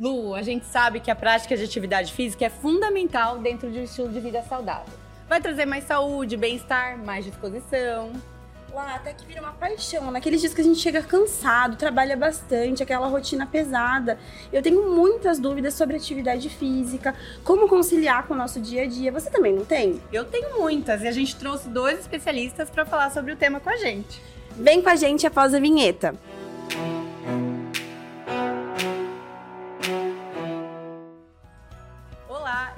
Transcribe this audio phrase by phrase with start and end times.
[0.00, 3.84] Lu, a gente sabe que a prática de atividade física é fundamental dentro de um
[3.84, 4.94] estilo de vida saudável.
[5.28, 8.10] Vai trazer mais saúde, bem-estar, mais disposição.
[8.72, 10.10] Lá até que vira uma paixão.
[10.10, 14.18] Naqueles dias que a gente chega cansado, trabalha bastante, aquela rotina pesada.
[14.50, 17.14] Eu tenho muitas dúvidas sobre atividade física,
[17.44, 19.12] como conciliar com o nosso dia a dia.
[19.12, 20.00] Você também não tem?
[20.10, 23.68] Eu tenho muitas e a gente trouxe dois especialistas para falar sobre o tema com
[23.68, 24.22] a gente.
[24.52, 26.14] Vem com a gente após a vinheta.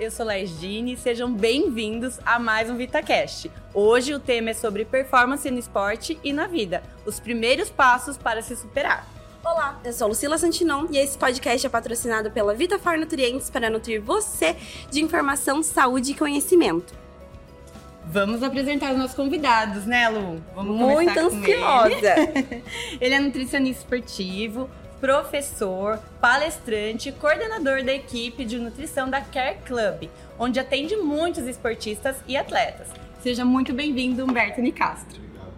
[0.02, 3.48] Eu sou Laís Dini, sejam bem-vindos a mais um VitaCast.
[3.73, 8.42] Hoje o tema é sobre performance no esporte e na vida, os primeiros passos para
[8.42, 9.06] se superar.
[9.45, 14.02] Olá, eu sou Lucila Santinon e esse podcast é patrocinado pela VitaFar Nutrientes para nutrir
[14.02, 14.56] você
[14.91, 16.92] de informação, saúde e conhecimento.
[18.05, 20.42] Vamos apresentar os nossos convidados, né, Lu?
[20.53, 22.19] Vamos Muito ansiosa.
[22.19, 22.64] Ele.
[23.00, 24.69] ele é nutricionista esportivo,
[25.02, 32.36] professor, palestrante, coordenador da equipe de nutrição da Care Club, onde atende muitos esportistas e
[32.36, 32.86] atletas.
[33.20, 35.19] Seja muito bem-vindo, Humberto Nicastro.
[35.19, 35.53] Obrigado.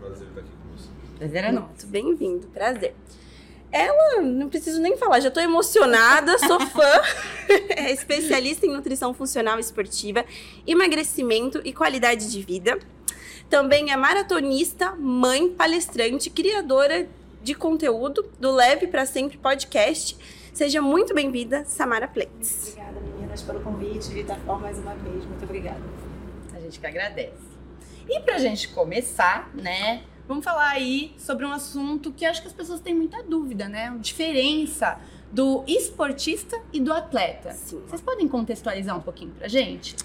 [0.00, 0.88] Prazer estar aqui com você.
[1.16, 1.68] Prazer é nosso.
[1.68, 2.96] Muito bem-vindo, prazer.
[3.70, 7.00] Ela, não preciso nem falar, já tô emocionada, sou fã.
[7.76, 10.24] é especialista em nutrição funcional esportiva,
[10.66, 12.76] emagrecimento e qualidade de vida.
[13.48, 17.08] Também é maratonista, mãe, palestrante, criadora
[17.44, 20.16] de conteúdo do Leve para Sempre podcast.
[20.54, 22.70] Seja muito bem-vinda, Samara Pleitz.
[22.70, 24.08] Obrigada, meninas, pelo convite.
[24.08, 25.26] Vitafor mais uma vez.
[25.26, 25.82] Muito obrigada.
[26.54, 27.44] A gente que agradece.
[28.08, 30.04] E pra gente começar, né?
[30.26, 33.88] Vamos falar aí sobre um assunto que acho que as pessoas têm muita dúvida, né?
[33.88, 34.98] A diferença
[35.30, 37.52] do esportista e do atleta.
[37.52, 37.82] Sim.
[37.86, 39.96] Vocês podem contextualizar um pouquinho pra gente?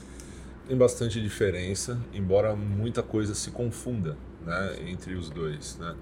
[0.67, 5.77] Tem bastante diferença, embora muita coisa se confunda né, entre os dois.
[5.77, 5.95] Né?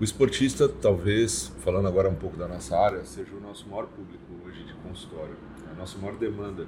[0.00, 4.24] O esportista, talvez, falando agora um pouco da nossa área, seja o nosso maior público
[4.46, 5.36] hoje de consultório,
[5.70, 6.66] a nossa maior demanda.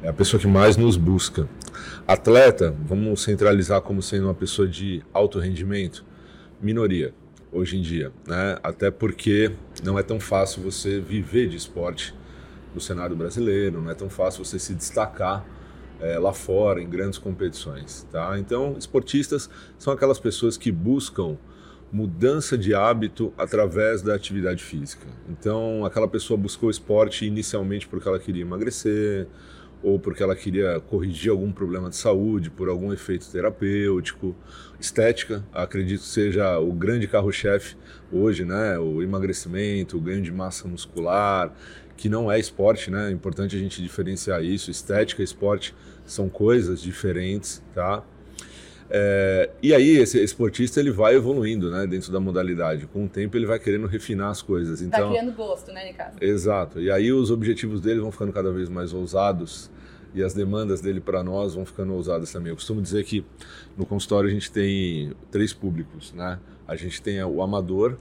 [0.00, 1.48] É a pessoa que mais nos busca.
[2.06, 6.04] Atleta, vamos centralizar como sendo uma pessoa de alto rendimento,
[6.60, 7.12] minoria
[7.50, 8.56] hoje em dia, né?
[8.62, 9.50] Até porque
[9.82, 12.14] não é tão fácil você viver de esporte
[12.72, 15.44] no cenário brasileiro, não é tão fácil você se destacar
[16.00, 18.38] é, lá fora em grandes competições, tá?
[18.38, 21.36] Então, esportistas são aquelas pessoas que buscam
[21.92, 25.06] mudança de hábito através da atividade física.
[25.28, 29.28] Então, aquela pessoa buscou esporte inicialmente porque ela queria emagrecer,
[29.82, 34.34] ou porque ela queria corrigir algum problema de saúde, por algum efeito terapêutico.
[34.80, 37.76] Estética, acredito seja o grande carro-chefe
[38.10, 38.78] hoje, né?
[38.78, 41.52] O emagrecimento, o ganho de massa muscular,
[41.96, 43.08] que não é esporte, né?
[43.08, 44.70] É importante a gente diferenciar isso.
[44.70, 45.74] Estética e esporte
[46.06, 48.04] são coisas diferentes, tá?
[48.94, 52.86] É, e aí esse esportista ele vai evoluindo, né, dentro da modalidade.
[52.86, 54.82] Com o tempo ele vai querendo refinar as coisas.
[54.82, 56.18] Então, tá criando gosto, né, Nicasso?
[56.20, 56.78] Exato.
[56.78, 59.70] E aí os objetivos dele vão ficando cada vez mais ousados
[60.14, 62.50] e as demandas dele para nós vão ficando ousadas também.
[62.50, 63.24] Eu costumo dizer que
[63.78, 66.38] no consultório a gente tem três públicos, né?
[66.68, 67.96] A gente tem o amador,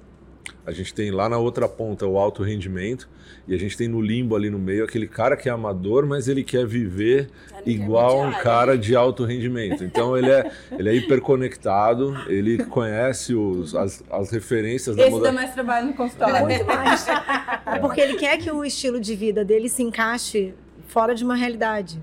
[0.66, 3.10] a gente tem lá na outra ponta o alto rendimento
[3.48, 6.28] e a gente tem no limbo ali no meio aquele cara que é amador, mas
[6.28, 7.30] ele quer viver
[7.66, 9.84] ele igual quer um cara de alto rendimento.
[9.84, 15.32] Então ele é, ele é hiperconectado, ele conhece os, as, as referências Esse da dá
[15.32, 16.42] mais trabalho no consultório.
[16.42, 17.06] Muito mais.
[17.82, 20.54] Porque ele quer que o estilo de vida dele se encaixe
[20.88, 22.00] fora de uma realidade.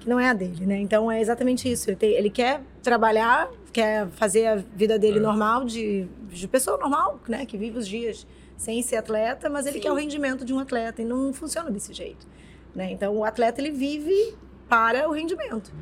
[0.00, 0.78] Que não é a dele, né?
[0.80, 1.88] Então é exatamente isso.
[1.90, 5.22] Ele, tem- ele quer trabalhar, quer fazer a vida dele É.
[5.22, 7.44] normal, de, de pessoa normal, né?
[7.46, 9.82] Que vive os dias sem ser atleta, mas ele Sim.
[9.82, 12.26] quer o rendimento de um atleta e não funciona desse jeito.
[12.74, 12.92] Né?
[12.92, 14.34] Então o atleta ele vive
[14.68, 15.72] para o rendimento.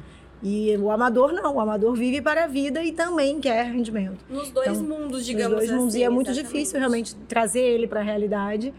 [0.42, 4.24] E o amador não, o amador vive para a vida e também quer rendimento.
[4.28, 5.94] Nos dois Então, mundos, digamos Nos dois mundos.
[5.94, 6.00] assim.
[6.00, 6.52] E é muito exatamente.
[6.52, 8.72] difícil realmente trazer ele para a realidade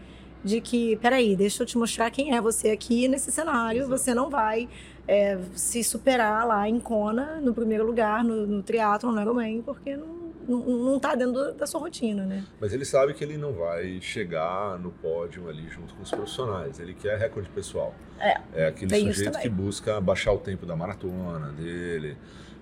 [0.44, 3.86] de que, peraí, deixa eu te mostrar quem é você aqui nesse cenário.
[3.88, 4.68] Você não vai
[5.06, 9.96] é, se superar lá em Kona, no primeiro lugar, no, no triatlon, no Ironman, porque
[9.96, 12.44] não, não, não tá dentro da- sua rotina, né?
[12.60, 16.80] Mas ele sabe que ele não vai chegar no pódio ali junto com os profissionais.
[16.80, 17.94] Ele quer recorde pessoal.
[18.20, 18.66] É.
[18.66, 22.16] aquele tem isso sujeito que busca baixar o tempo da maratona dele,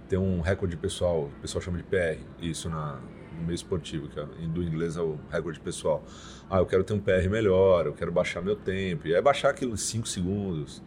[0.09, 2.99] ter um recorde pessoal, o pessoal chama de PR, isso na,
[3.41, 6.05] meio esportivo, que é, do inglês é o recorde pessoal.
[6.49, 9.07] Ah, eu quero ter um PR melhor, eu quero baixar meu tempo.
[9.07, 10.83] E é baixar aquilo em 5 segundos,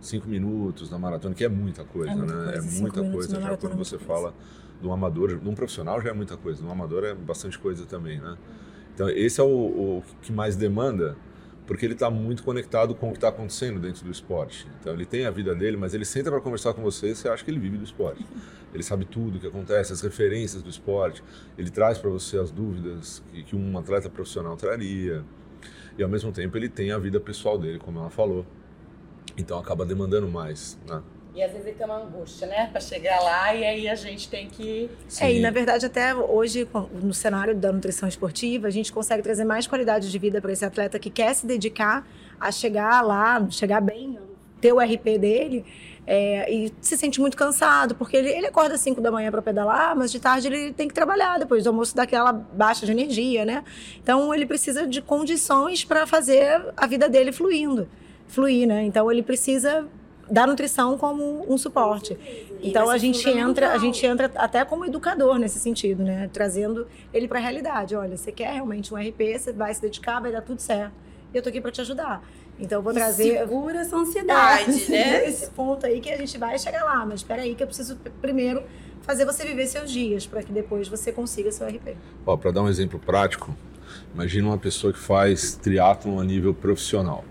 [0.00, 2.52] 5 minutos na maratona, que é muita coisa, É muita né?
[2.52, 4.34] coisa, é muita coisa já quando é você fala
[4.80, 7.58] de um amador, de um profissional já é muita coisa, de um amador é bastante
[7.58, 8.36] coisa também, né?
[8.94, 11.16] Então esse é o, o que mais demanda,
[11.68, 14.66] porque ele está muito conectado com o que está acontecendo dentro do esporte.
[14.80, 17.44] Então ele tem a vida dele, mas ele senta para conversar com você, você acha
[17.44, 18.26] que ele vive do esporte.
[18.74, 21.24] Ele sabe tudo o que acontece, as referências do esporte.
[21.56, 25.24] Ele traz para você as dúvidas que, que um atleta profissional traria.
[25.96, 28.44] e ao mesmo tempo ele tem a vida pessoal dele, como ela falou.
[29.38, 31.02] Então acaba demandando mais, né?
[31.38, 32.68] E às vezes ele tem uma angústia, né?
[32.72, 34.90] Para chegar lá e aí a gente tem que.
[35.06, 35.24] Sim.
[35.24, 36.68] É, e na verdade, até hoje,
[37.00, 40.64] no cenário da nutrição esportiva, a gente consegue trazer mais qualidade de vida para esse
[40.64, 42.04] atleta que quer se dedicar
[42.40, 44.18] a chegar lá, chegar bem,
[44.60, 45.64] ter o RP dele.
[46.04, 49.40] É, e se sente muito cansado, porque ele, ele acorda às 5 da manhã para
[49.40, 53.44] pedalar, mas de tarde ele tem que trabalhar, depois do almoço daquela baixa de energia,
[53.44, 53.62] né?
[54.02, 57.88] Então ele precisa de condições para fazer a vida dele fluindo,
[58.26, 58.82] fluir, né?
[58.82, 59.86] Então ele precisa
[60.30, 62.16] da nutrição como um suporte.
[62.62, 66.28] Então a gente entra, a gente entra até como educador nesse sentido, né?
[66.32, 67.94] Trazendo ele para a realidade.
[67.94, 70.92] Olha, você quer realmente um RP, você vai se dedicar, vai dar tudo certo.
[71.32, 72.22] E eu tô aqui para te ajudar.
[72.58, 73.38] Então, vou trazer.
[73.38, 75.28] Segura essa ansiedade, né?
[75.28, 77.06] Esse ponto aí que a gente vai chegar lá.
[77.06, 78.62] Mas espera aí, que eu preciso primeiro
[79.02, 81.96] fazer você viver seus dias, para que depois você consiga seu RP.
[82.24, 83.54] Para dar um exemplo prático,
[84.12, 87.24] imagina uma pessoa que faz triatlon a nível profissional.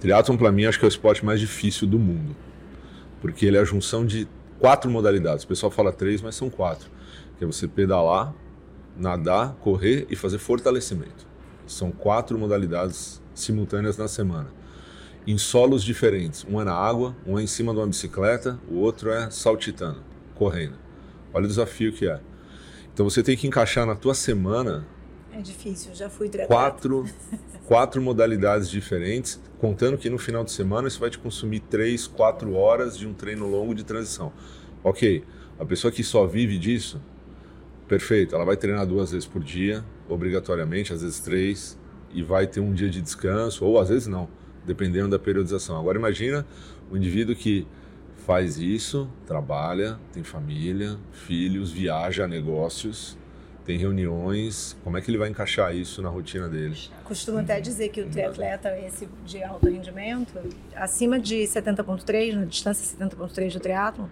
[0.00, 2.36] Triatlon, para mim, acho que é o esporte mais difícil do mundo.
[3.20, 4.28] Porque ele é a junção de
[4.58, 5.44] quatro modalidades.
[5.44, 6.88] O pessoal fala três, mas são quatro.
[7.36, 8.34] Que é você pedalar,
[8.96, 11.26] nadar, correr e fazer fortalecimento.
[11.66, 14.48] São quatro modalidades simultâneas na semana,
[15.26, 16.44] em solos diferentes.
[16.48, 20.02] Um é na água, um é em cima de uma bicicleta, o outro é saltitando,
[20.34, 20.74] correndo.
[21.32, 22.20] Olha o desafio que é.
[22.92, 24.86] Então você tem que encaixar na tua semana.
[25.32, 26.52] É difícil, já fui triatleta.
[26.52, 27.04] Quatro,
[27.68, 32.54] quatro modalidades diferentes, contando que no final de semana isso vai te consumir três, quatro
[32.54, 34.32] horas de um treino longo de transição.
[34.82, 35.22] Ok,
[35.58, 36.98] a pessoa que só vive disso,
[37.86, 41.78] perfeito, ela vai treinar duas vezes por dia, obrigatoriamente, às vezes três,
[42.10, 44.30] e vai ter um dia de descanso, ou às vezes não,
[44.64, 45.78] dependendo da periodização.
[45.78, 46.46] Agora imagina
[46.90, 47.66] o indivíduo que
[48.16, 53.17] faz isso, trabalha, tem família, filhos, viaja negócios,
[53.68, 56.74] tem reuniões, como é que ele vai encaixar isso na rotina dele?
[57.04, 60.32] Costumo até dizer que o triatleta, esse de alto rendimento,
[60.74, 64.10] acima de 70.3, na distância 70.3 do triatlo,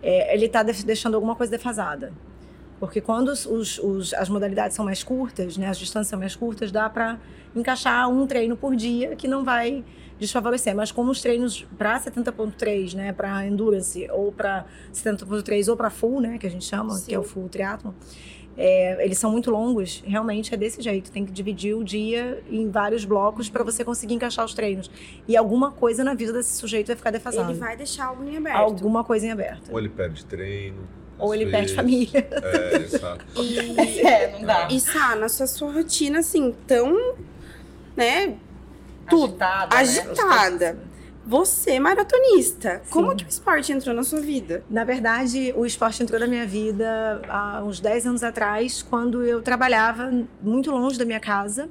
[0.00, 2.12] é, ele está deixando alguma coisa defasada.
[2.78, 6.70] Porque quando os, os, as modalidades são mais curtas, né, as distâncias são mais curtas,
[6.70, 7.18] dá para
[7.56, 9.84] encaixar um treino por dia que não vai
[10.16, 10.76] desfavorecer.
[10.76, 14.64] Mas como os treinos para 70.3, né, para endurance ou para
[14.94, 17.06] 70.3 ou para full, né, que a gente chama, Sim.
[17.06, 17.92] que é o full triathlon,
[18.56, 21.10] é, eles são muito longos, realmente é desse jeito.
[21.10, 24.90] Tem que dividir o dia em vários blocos para você conseguir encaixar os treinos.
[25.26, 27.50] E alguma coisa na vida desse sujeito vai ficar defasado.
[27.50, 28.56] Ele vai deixar algo em aberto.
[28.56, 29.70] Alguma coisa em aberto.
[29.70, 30.86] Ou ele perde treino
[31.18, 32.26] ou ele perde família.
[32.42, 33.24] É, exato.
[33.36, 34.68] E, é, não dá.
[34.68, 37.14] E Sá, na sua, sua rotina, assim, tão,
[37.96, 38.36] né,
[39.06, 40.72] agitada, agitada.
[40.72, 40.80] Né?
[41.24, 42.90] Você, maratonista, Sim.
[42.90, 44.64] como que o esporte entrou na sua vida?
[44.68, 49.40] Na verdade, o esporte entrou na minha vida há uns 10 anos atrás, quando eu
[49.40, 51.68] trabalhava muito longe da minha casa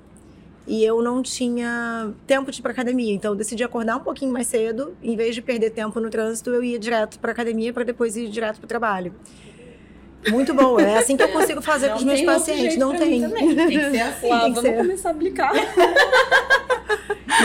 [0.66, 3.14] e eu não tinha tempo de ir para academia.
[3.14, 4.96] Então, eu decidi acordar um pouquinho mais cedo.
[5.04, 8.30] Em vez de perder tempo no trânsito, eu ia direto para academia para depois ir
[8.30, 9.14] direto para o trabalho.
[10.30, 12.78] Muito bom, é assim que eu consigo fazer não com os meus pacientes.
[12.78, 13.28] Não tem.
[13.28, 14.30] Tem que ser assim.
[14.30, 14.78] Lá, vamos ser.
[14.78, 15.52] começar a aplicar.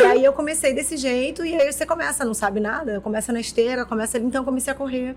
[0.00, 3.40] e aí eu comecei desse jeito, e aí você começa, não sabe nada, começa na
[3.40, 5.16] esteira, começa ali, então eu comecei a correr.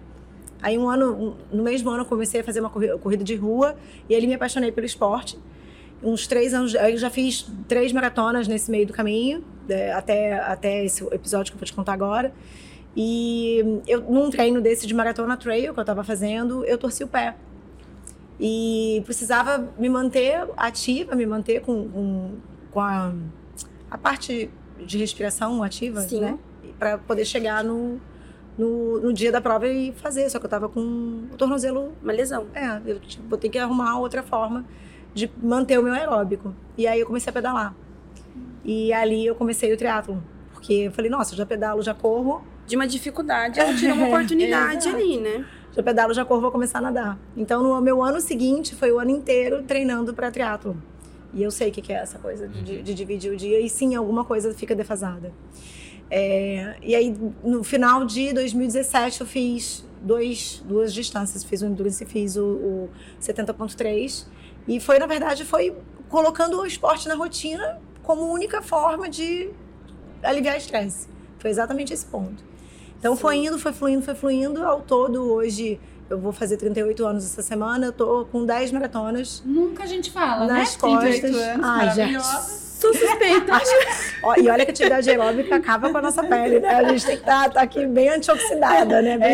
[0.62, 3.76] Aí um ano, no mesmo ano, eu comecei a fazer uma corrida de rua,
[4.10, 5.38] e aí me apaixonei pelo esporte
[6.02, 6.74] uns três anos.
[6.74, 11.56] Eu já fiz três maratonas nesse meio do caminho, é, até, até esse episódio que
[11.56, 12.33] eu vou te contar agora.
[12.95, 17.07] E eu, num treino desse de maratona trail que eu estava fazendo, eu torci o
[17.07, 17.36] pé.
[18.40, 22.31] E precisava me manter ativa, me manter com, com,
[22.71, 23.14] com a,
[23.92, 24.50] a parte
[24.86, 26.21] de respiração ativa, Sim.
[26.21, 26.40] né?
[26.78, 28.00] Para poder chegar no,
[28.57, 30.30] no, no, dia da prova e fazer.
[30.30, 30.81] Só que eu estava com
[31.31, 31.94] o tornozelo.
[32.02, 32.48] Uma lesão.
[32.54, 34.66] É, eu tipo, vou ter que arrumar outra forma
[35.14, 36.54] de manter o meu aeróbico.
[36.78, 37.76] E aí eu comecei a pedalar.
[38.64, 40.21] E ali eu comecei o triatlo,
[40.54, 42.44] porque eu falei, nossa, eu já pedalo, já corro.
[42.68, 45.45] De uma dificuldade, ela tirou uma oportunidade é, ali, né?
[45.76, 47.19] Já pedalo, já corro, vou começar a nadar.
[47.36, 50.78] Então, no meu ano seguinte, foi o ano inteiro treinando para triatlo.
[51.33, 53.59] E eu sei o que é essa coisa de, de, dividir o dia.
[53.59, 55.31] E sim, alguma coisa fica defasada.
[56.09, 61.44] É, e aí, no final de 2017, eu fiz dois, duas distâncias.
[61.44, 62.90] Fiz o Endurance e fiz o, o
[63.21, 64.26] 70.3.
[64.68, 65.76] E foi, na verdade, foi
[66.07, 69.52] colocando o esporte na rotina como única forma de
[70.24, 71.07] aliviar estresse.
[71.38, 72.44] Foi exatamente esse ponto.
[72.98, 73.21] Então Sim.
[73.21, 74.64] foi indo, foi fluindo, foi fluindo.
[74.64, 79.42] Ao todo, hoje, eu vou fazer 38 anos essa semana, eu tô com 10 maratonas.
[79.45, 80.80] Nunca a gente fala, nas né?
[80.80, 81.23] costas.
[81.23, 82.69] anos, Ai, maravilhosa.
[82.80, 83.59] Sou suspeita.
[84.37, 86.69] E olha que a atividade aeróbica acaba com a nossa pele, né?
[86.69, 89.18] A gente tem que estar tá, aqui bem antioxidada, né?
[89.18, 89.33] Bem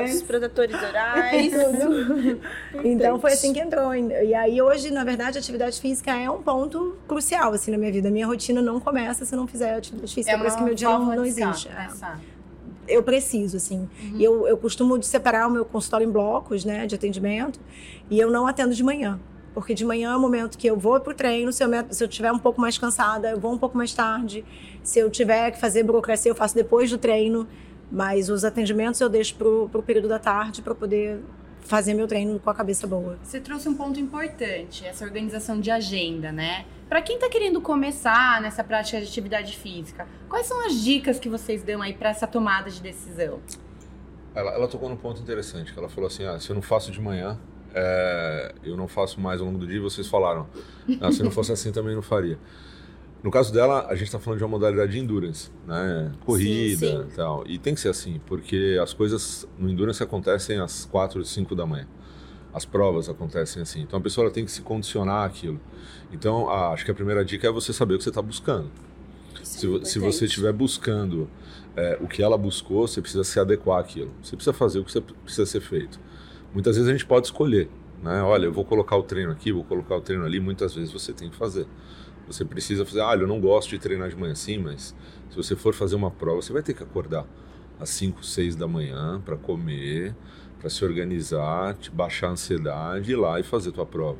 [0.00, 0.14] É.
[0.14, 1.52] Os protetores orais.
[2.84, 3.94] Então foi assim que entrou.
[3.94, 7.90] E aí hoje, na verdade, a atividade física é um ponto crucial assim na minha
[7.90, 8.10] vida.
[8.10, 10.74] Minha rotina não começa se eu não fizer atividade física, É por isso que meu
[10.74, 11.68] dia não, não existe.
[11.68, 12.35] É.
[12.88, 13.88] Eu preciso, assim.
[14.14, 17.60] E eu, eu costumo de separar o meu consultório em blocos, né, de atendimento,
[18.10, 19.18] e eu não atendo de manhã.
[19.54, 22.04] Porque de manhã é o momento que eu vou pro treino, se eu, me, se
[22.04, 24.44] eu tiver um pouco mais cansada, eu vou um pouco mais tarde.
[24.82, 27.48] Se eu tiver que fazer burocracia, eu faço depois do treino.
[27.90, 31.22] Mas os atendimentos eu deixo pro, pro período da tarde para poder
[31.60, 33.18] fazer meu treino com a cabeça boa.
[33.22, 36.64] Você trouxe um ponto importante, essa organização de agenda, né?
[36.88, 41.28] Para quem tá querendo começar nessa prática de atividade física, quais são as dicas que
[41.28, 43.40] vocês dão aí para essa tomada de decisão?
[44.34, 46.92] Ela, ela tocou num ponto interessante, que ela falou assim, ah, se eu não faço
[46.92, 47.38] de manhã,
[47.74, 50.46] é, eu não faço mais ao longo do dia, vocês falaram,
[51.00, 52.38] ah, se não fosse assim também não faria.
[53.22, 56.12] No caso dela, a gente está falando de uma modalidade de endurance, né?
[56.24, 57.08] Corrida Sim, sim.
[57.10, 57.44] e tal.
[57.46, 61.66] E tem que ser assim, porque as coisas no endurance acontecem às 4, 5 da
[61.66, 61.88] manhã.
[62.56, 63.82] As provas acontecem assim.
[63.82, 65.60] Então a pessoa ela tem que se condicionar àquilo.
[66.10, 68.70] Então, a- acho que a primeira dica é você saber o que você está buscando.
[69.42, 71.28] Isso é Se, se você estiver buscando
[71.76, 74.10] é, o que ela buscou, você precisa se adequar àquilo.
[74.22, 76.00] Você precisa fazer o que precisa ser feito.
[76.54, 77.68] Muitas vezes a gente pode escolher,
[78.02, 78.22] né?
[78.22, 80.40] Olha, eu vou colocar o treino aqui, vou colocar o treino ali.
[80.40, 81.66] Muitas vezes você tem que fazer.
[82.26, 83.02] Você precisa fazer.
[83.02, 84.94] Ah, eu não gosto de treinar de manhã sim, mas
[85.28, 87.26] se você for fazer uma prova, você vai ter que acordar
[87.78, 90.16] às 5, 6 da manhã para comer,
[90.66, 94.18] para se organizar, te baixar a ansiedade, ir lá e fazer tua prova.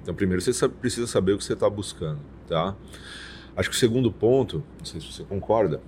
[0.00, 2.76] Então, primeiro você sa- precisa saber o que você está buscando, tá?
[3.56, 5.80] Acho que o segundo ponto, não sei se você concorda,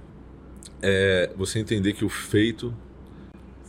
[0.82, 2.74] é você entender que o feito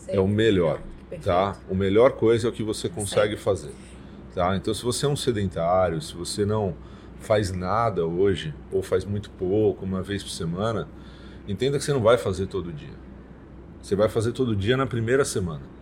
[0.08, 0.82] é o melhor,
[1.24, 1.56] tá?
[1.70, 3.72] O melhor coisa é o que você consegue fazer,
[4.34, 4.56] tá?
[4.56, 6.74] Então, se você é um sedentário, se você não
[7.20, 10.88] faz nada hoje ou faz muito pouco, uma vez por semana,
[11.48, 13.06] entenda que você não vai fazer todo dia.
[13.80, 15.75] Você vai fazer todo dia na primeira semana.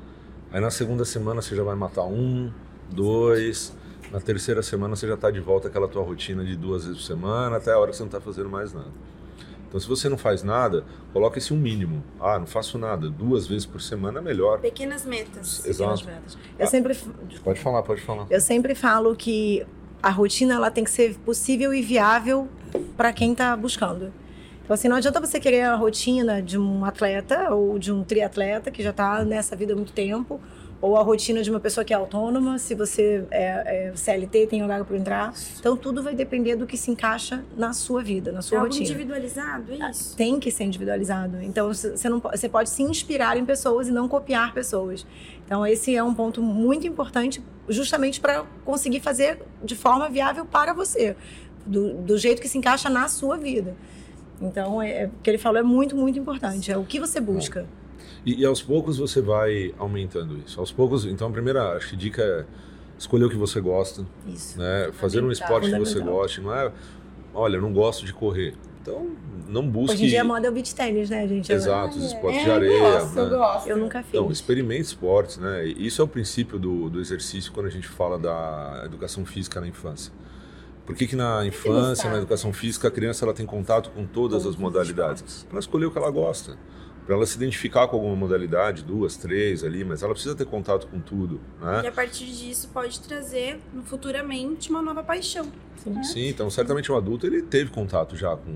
[0.53, 2.51] Aí na segunda semana você já vai matar um,
[2.91, 3.75] dois.
[4.11, 7.07] Na terceira semana você já está de volta àquela tua rotina de duas vezes por
[7.07, 8.91] semana, até a hora que você não está fazendo mais nada.
[9.67, 12.03] Então, se você não faz nada, coloque esse um mínimo.
[12.21, 13.09] Ah, não faço nada.
[13.09, 14.59] Duas vezes por semana é melhor.
[14.59, 15.65] Pequenas metas.
[15.65, 16.07] Exato.
[16.59, 16.95] Eu sempre,
[17.43, 18.27] Pode falar, pode falar.
[18.29, 19.65] eu sempre falo que
[20.03, 22.47] a rotina ela tem que ser possível e viável
[22.95, 24.13] para quem está buscando.
[24.63, 28.71] Então, assim, não adianta você querer a rotina de um atleta ou de um triatleta
[28.71, 30.39] que já está nessa vida há muito tempo,
[30.79, 34.61] ou a rotina de uma pessoa que é autônoma, se você é, é CLT, tem
[34.63, 35.33] horário para entrar.
[35.57, 38.67] Então, tudo vai depender do que se encaixa na sua vida, na É sua algo
[38.67, 38.85] rotina.
[38.89, 40.15] individualizado, é isso?
[40.17, 41.41] Tem que ser individualizado.
[41.41, 45.05] Então, você, não, você pode se inspirar em pessoas e não copiar pessoas.
[45.45, 50.73] Então, esse é um ponto muito importante, justamente para conseguir fazer de forma viável para
[50.73, 51.15] você,
[51.65, 53.73] do, do jeito que se encaixa na sua vida.
[54.47, 56.71] Então, é, é- o que ele falou é muito, muito importante.
[56.71, 57.65] É o que você busca.
[58.25, 60.59] E, e aos poucos você vai aumentando isso.
[60.59, 62.45] Aos poucos, então a primeira acho que dica é
[62.97, 64.57] escolher o que você gosta, Isso.
[64.57, 64.89] né?
[64.93, 66.71] Fazer um esporte que você goste, não é?
[67.33, 68.53] Olha, eu não gosto de correr.
[68.81, 69.11] Então,
[69.47, 71.51] não busque Hoje em dia a moda é o beach tênis, né, gente?
[71.51, 73.21] Exato, os esportes É, de areia, Eu gosto, né?
[73.21, 73.67] eu gosto.
[73.69, 74.13] Eu nunca fiz.
[74.13, 75.65] Então, experimente esportes, né?
[75.65, 79.67] Isso é o princípio do, do exercício quando a gente fala da educação física na
[79.67, 80.11] infância.
[80.85, 84.45] Por que, que na infância, na educação física, a criança ela tem contato com todas
[84.45, 85.43] as modalidades?
[85.43, 86.57] Para ela escolher o que ela gosta.
[87.05, 90.87] Para ela se identificar com alguma modalidade, duas, três ali, mas ela precisa ter contato
[90.87, 91.81] com tudo, né?
[91.83, 95.51] E a partir disso pode trazer no- futuramente uma nova paixão.
[96.03, 98.55] Sim, então certamente um adulto ele teve contato já com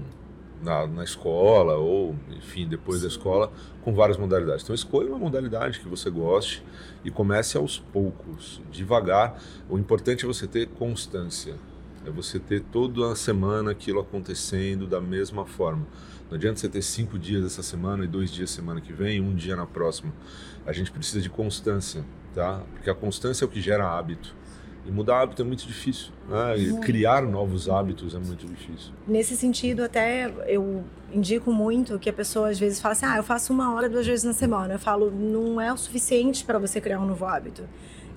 [0.63, 3.51] na, na escola ou enfim depois da escola
[3.83, 4.63] com várias modalidades.
[4.63, 6.63] Então escolha uma modalidade que você goste
[7.03, 9.41] e comece aos poucos, devagar.
[9.69, 11.55] O importante é você ter constância,
[12.07, 15.85] é você ter toda a semana aquilo acontecendo da mesma forma.
[16.29, 19.35] Não adianta você ter cinco dias essa semana e dois dias semana que vem, um
[19.35, 20.13] dia na próxima.
[20.65, 22.61] A gente precisa de constância, tá?
[22.73, 24.35] Porque a constância é o que gera hábito.
[24.85, 26.13] E mudar hábito é muito difícil.
[26.29, 26.57] Né?
[26.57, 28.93] E criar novos hábitos é muito difícil.
[29.05, 33.23] Nesse sentido, até eu indico muito que a pessoa às vezes fala assim: ah, eu
[33.23, 34.75] faço uma hora, duas vezes na semana.
[34.75, 37.63] Eu falo, não é o suficiente para você criar um novo hábito.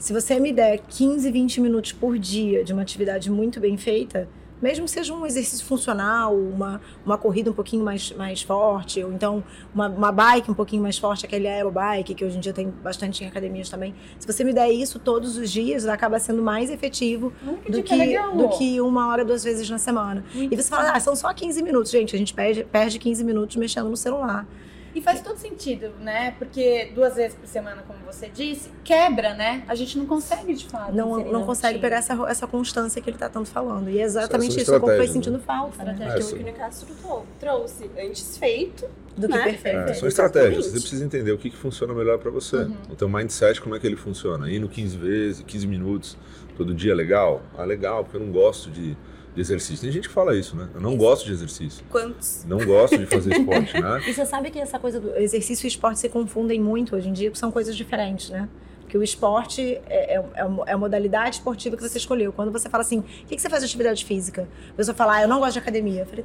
[0.01, 4.27] Se você me der 15, 20 minutos por dia de uma atividade muito bem feita,
[4.61, 9.13] mesmo que seja um exercício funcional, uma, uma corrida um pouquinho mais, mais forte, ou
[9.13, 12.71] então uma, uma bike um pouquinho mais forte, aquele aerobike, que hoje em dia tem
[12.71, 13.95] bastante em academias também.
[14.19, 17.31] Se você me der isso todos os dias, acaba sendo mais efetivo
[17.63, 18.35] que do que, legal.
[18.35, 20.25] do que uma hora, duas vezes na semana.
[20.35, 21.93] Muito e você fala, ah, são só 15 minutos.
[21.93, 24.47] Gente, a gente perde, perde 15 minutos mexendo no celular.
[24.95, 26.33] E faz todo sentido, né?
[26.39, 29.63] Porque duas vezes por semana, como você disse, quebra, né?
[29.69, 30.93] A gente não consegue, de fato.
[30.95, 31.81] Não, não consegue rotina.
[31.81, 33.89] pegar essa, essa constância que ele está tanto falando.
[33.89, 35.45] E é exatamente São isso, como foi sentindo né?
[35.47, 35.97] falta, né?
[36.01, 37.91] É, que o são- que o Castro trou- trouxe.
[37.99, 39.45] Antes feito, Do que Né?
[39.45, 39.91] perfeito.
[39.91, 40.67] É, são estratégias.
[40.67, 42.57] Você precisa entender o que, que funciona melhor para você.
[42.57, 42.77] Uhum.
[42.91, 44.51] O teu mindset, como é que ele funciona?
[44.51, 46.17] Indo 15 vezes, 15 minutos,
[46.57, 47.43] todo dia é legal?
[47.57, 48.97] Ah, legal, porque eu não gosto de,
[49.35, 49.83] de exercício.
[49.83, 50.69] Tem gente que fala isso, né?
[50.75, 51.85] Eu não gosto de exercício.
[51.89, 52.45] quantos?
[52.49, 54.01] Não gosto de fazer esporte, né?
[54.09, 57.13] E você sabe que essa coisa do exercício e esporte se confundem muito hoje em
[57.13, 58.49] dia, porque são coisas diferentes, né?
[58.81, 62.33] Porque o esporte é, é, é a- é a modalidade esportiva que você escolheu.
[62.33, 64.49] Quando você fala assim, o que, que você faz de atividade física?
[64.71, 66.01] A pessoa fala, ah, eu não gosto de academia.
[66.03, 66.25] Eu falei,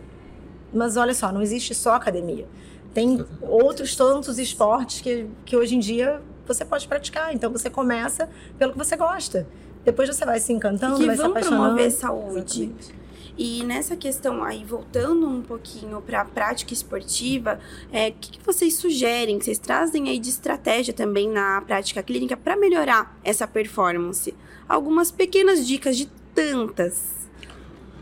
[0.74, 2.48] mas olha só, não existe só academia.
[2.92, 7.36] Tem outros tantos esportes que, que hoje em dia você pode praticar.
[7.36, 9.46] Então você começa pelo que você gosta.
[9.86, 11.64] Depois você vai se encantando, que vai se vão apaixonando.
[11.64, 12.64] promover saúde.
[12.64, 13.06] Exatamente.
[13.38, 17.60] E nessa questão aí, voltando um pouquinho para a prática esportiva,
[17.92, 22.02] é, o que, que vocês sugerem, que vocês trazem aí de estratégia também na prática
[22.02, 24.34] clínica para melhorar essa performance?
[24.68, 27.28] Algumas pequenas dicas de tantas.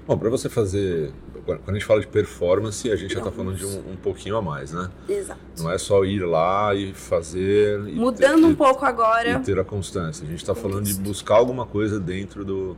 [0.06, 1.12] Bom, para você fazer.
[1.46, 4.38] Quando a gente fala de performance, a gente já está falando de um, um pouquinho
[4.38, 4.90] a mais, né?
[5.10, 5.40] Exato.
[5.60, 7.80] Não é só ir lá e fazer.
[7.88, 9.40] e Mudando ter- um pouco e agora.
[9.40, 10.26] ter a constância.
[10.26, 12.78] A gente está falando de buscar alguma coisa dentro do,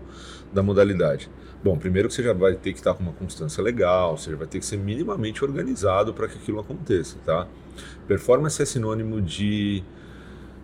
[0.52, 1.30] da modalidade.
[1.64, 4.38] Bom, primeiro que você já vai ter que estar com uma constância legal, você já
[4.38, 7.48] vai ter que ser minimamente organizado para que aquilo aconteça, tá?
[8.08, 9.84] Performance é sinônimo de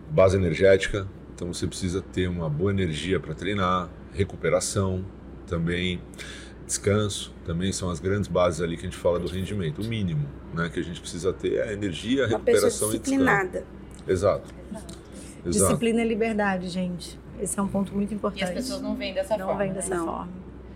[0.10, 5.04] base energética, então você precisa ter uma boa energia para treinar, recuperação
[5.48, 6.00] também,
[6.66, 9.82] descanso, também são as grandes bases ali que a gente fala do rendimento.
[9.82, 13.00] O mínimo, né, que a gente precisa ter é a energia, a Uma recuperação e
[13.00, 13.00] descanso.
[13.02, 13.66] disciplinada.
[14.08, 14.54] Exato.
[14.74, 15.00] Exato.
[15.50, 17.20] Disciplina e liberdade, gente.
[17.42, 18.44] Esse é um ponto muito E importante.
[18.44, 19.64] as pessoas não veem dessa não forma.
[19.64, 20.06] vem dessa Não.
[20.06, 20.30] forma.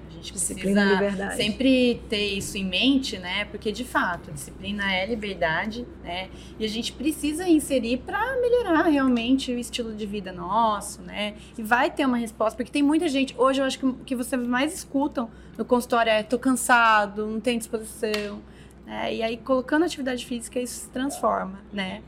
[0.10, 1.36] A gente Disciplina e precisa liberdade.
[1.36, 3.46] sempre ter isso em mente, né?
[3.46, 6.30] Porque de fato, disciplina é liberdade, né?
[6.58, 11.36] E a gente precisa inserir para melhorar realmente o estilo de vida nosso, né?
[11.56, 13.36] E vai ter uma resposta, porque tem muita gente.
[13.38, 17.40] Hoje eu acho que o que vocês mais escutam no consultório é: tô cansado, não
[17.40, 18.42] tenho disposição.
[18.86, 19.14] né?
[19.14, 22.02] E aí, colocando atividade física, isso se transforma, né?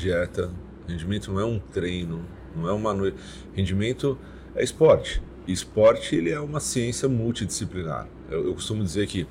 [0.00, 0.50] dieta,
[0.88, 2.24] rendimento não é um treino,
[2.56, 3.18] não é uma noite.
[3.54, 4.18] Rendimento
[4.54, 5.22] é esporte.
[5.46, 8.08] E esporte ele é uma ciência multidisciplinar.
[8.30, 9.26] Eu, eu costumo dizer que,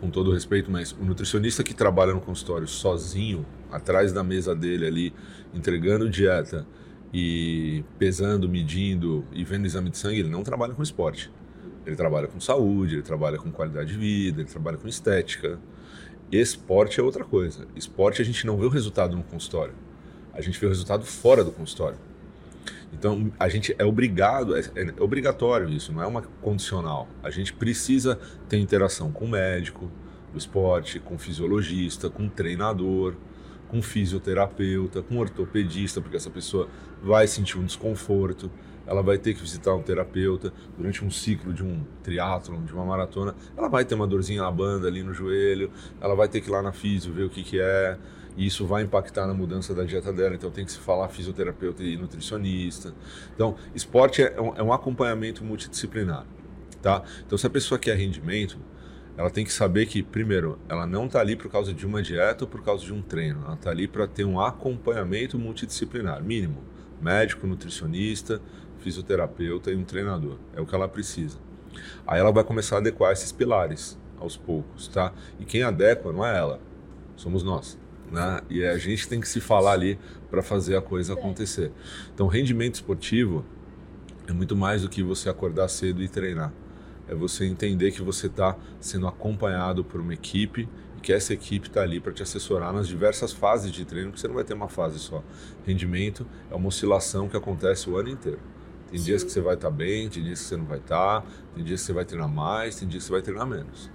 [0.00, 4.86] com todo respeito, mas o nutricionista que trabalha no consultório sozinho, atrás da mesa dele
[4.86, 5.14] ali,
[5.54, 6.66] entregando dieta
[7.12, 11.30] e pesando, medindo e vendo exame de sangue, ele não trabalha com esporte.
[11.88, 15.58] Ele trabalha com saúde, ele trabalha com qualidade de vida, ele trabalha com estética.
[16.30, 17.66] Esporte é outra coisa.
[17.74, 19.72] Esporte a gente não vê o resultado no consultório.
[20.34, 21.96] A gente vê o resultado fora do consultório.
[22.92, 27.08] Então a gente é obrigado, é, é obrigatório isso, não é uma condicional.
[27.22, 28.18] A gente precisa
[28.50, 29.90] ter interação com o médico
[30.30, 33.14] do esporte, com o fisiologista, com o treinador,
[33.66, 36.68] com o fisioterapeuta, com o ortopedista, porque essa pessoa
[37.02, 38.50] vai sentir um desconforto,
[38.88, 42.84] ela vai ter que visitar um terapeuta durante um ciclo de um triatlon, de uma
[42.84, 45.70] maratona, ela vai ter uma dorzinha na banda ali no joelho,
[46.00, 47.98] ela vai ter que ir lá na fisio ver o que, que é,
[48.34, 51.82] e isso vai impactar na mudança da dieta dela, então tem que se falar fisioterapeuta
[51.82, 52.94] e nutricionista.
[53.34, 56.24] Então, esporte é um, é um acompanhamento multidisciplinar,
[56.80, 57.02] tá?
[57.26, 58.58] Então, se a pessoa quer rendimento,
[59.18, 62.44] ela tem que saber que, primeiro, ela não está ali por causa de uma dieta
[62.44, 66.62] ou por causa de um treino, ela está ali para ter um acompanhamento multidisciplinar, mínimo,
[67.02, 68.40] médico, nutricionista,
[68.78, 71.38] fisioterapeuta e um treinador, é o que ela precisa.
[72.06, 75.12] Aí ela vai começar a adequar esses pilares aos poucos, tá?
[75.38, 76.60] E quem adequa não é ela,
[77.16, 77.78] somos nós.
[78.10, 78.40] Né?
[78.48, 79.98] E a gente tem que se falar ali
[80.30, 81.70] para fazer a coisa acontecer.
[82.14, 83.44] Então, rendimento esportivo
[84.26, 86.52] é muito mais do que você acordar cedo e treinar.
[87.06, 91.68] É você entender que você está sendo acompanhado por uma equipe e que essa equipe
[91.68, 94.54] está ali para te assessorar nas diversas fases de treino, porque você não vai ter
[94.54, 95.22] uma fase só.
[95.64, 98.40] Rendimento é uma oscilação que acontece o ano inteiro.
[98.90, 101.24] Tem dias que você vai estar bem, tem dias que você não vai estar,
[101.54, 103.90] tem dias que você vai treinar mais, tem dias que você vai treinar menos.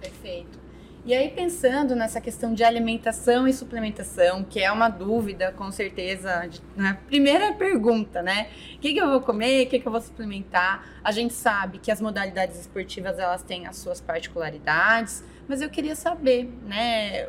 [0.00, 0.66] Perfeito.
[1.04, 6.48] E aí, pensando nessa questão de alimentação e suplementação, que é uma dúvida, com certeza,
[6.48, 6.98] de, né?
[7.06, 8.50] primeira pergunta, né?
[8.74, 10.84] O que, que eu vou comer, o que, que eu vou suplementar?
[11.04, 15.94] A gente sabe que as modalidades esportivas, elas têm as suas particularidades, mas eu queria
[15.94, 17.28] saber, né,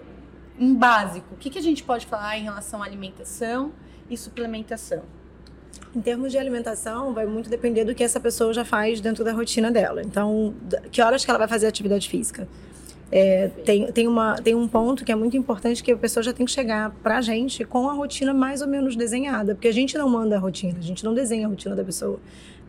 [0.60, 3.72] um básico, o que, que a gente pode falar em relação à alimentação
[4.10, 5.04] e suplementação?
[5.96, 9.32] Em termos de alimentação, vai muito depender do que essa pessoa já faz dentro da
[9.32, 10.02] rotina dela.
[10.02, 10.54] Então,
[10.92, 12.48] que horas que ela vai fazer atividade física?
[13.10, 16.34] É, tem, tem, uma, tem um ponto que é muito importante que a pessoa já
[16.34, 19.98] tem que chegar pra gente com a rotina mais ou menos desenhada, porque a gente
[19.98, 22.20] não manda a rotina, a gente não desenha a rotina da pessoa.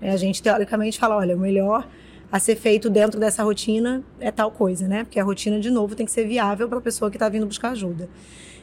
[0.01, 0.13] né?
[0.13, 1.89] A gente, teoricamente, fala, olha, o melhor
[2.31, 5.03] a ser feito dentro dessa rotina é tal coisa, né?
[5.03, 7.47] Porque a rotina, de novo, tem que ser viável para a pessoa que está vindo
[7.47, 8.09] buscar ajuda.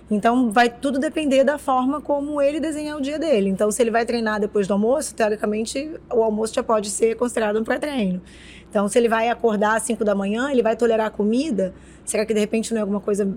[0.09, 3.49] Então, vai tudo depender da forma como ele desenhar o dia dele.
[3.49, 7.59] Então, se ele vai treinar depois do almoço, teoricamente, o almoço já pode ser considerado
[7.59, 8.21] um pré-treino.
[8.69, 11.73] Então, se ele vai acordar às 5 da manhã, ele vai tolerar a comida.
[12.03, 13.27] Será que de repente não é alguma coisa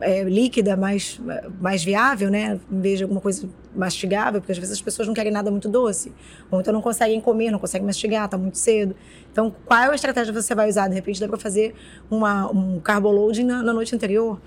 [0.00, 1.20] é, líquida, mais,
[1.60, 2.58] mais viável, né?
[2.70, 5.68] Em vez de alguma coisa mastigável, porque às vezes as pessoas não querem nada muito
[5.68, 6.12] doce.
[6.50, 8.94] Ou então não conseguem comer, não conseguem mastigar, tá muito cedo.
[9.30, 10.88] Então, qual é a estratégia que você vai usar?
[10.88, 11.74] De repente dá para fazer
[12.10, 14.40] uma, um carboloading na, na noite anterior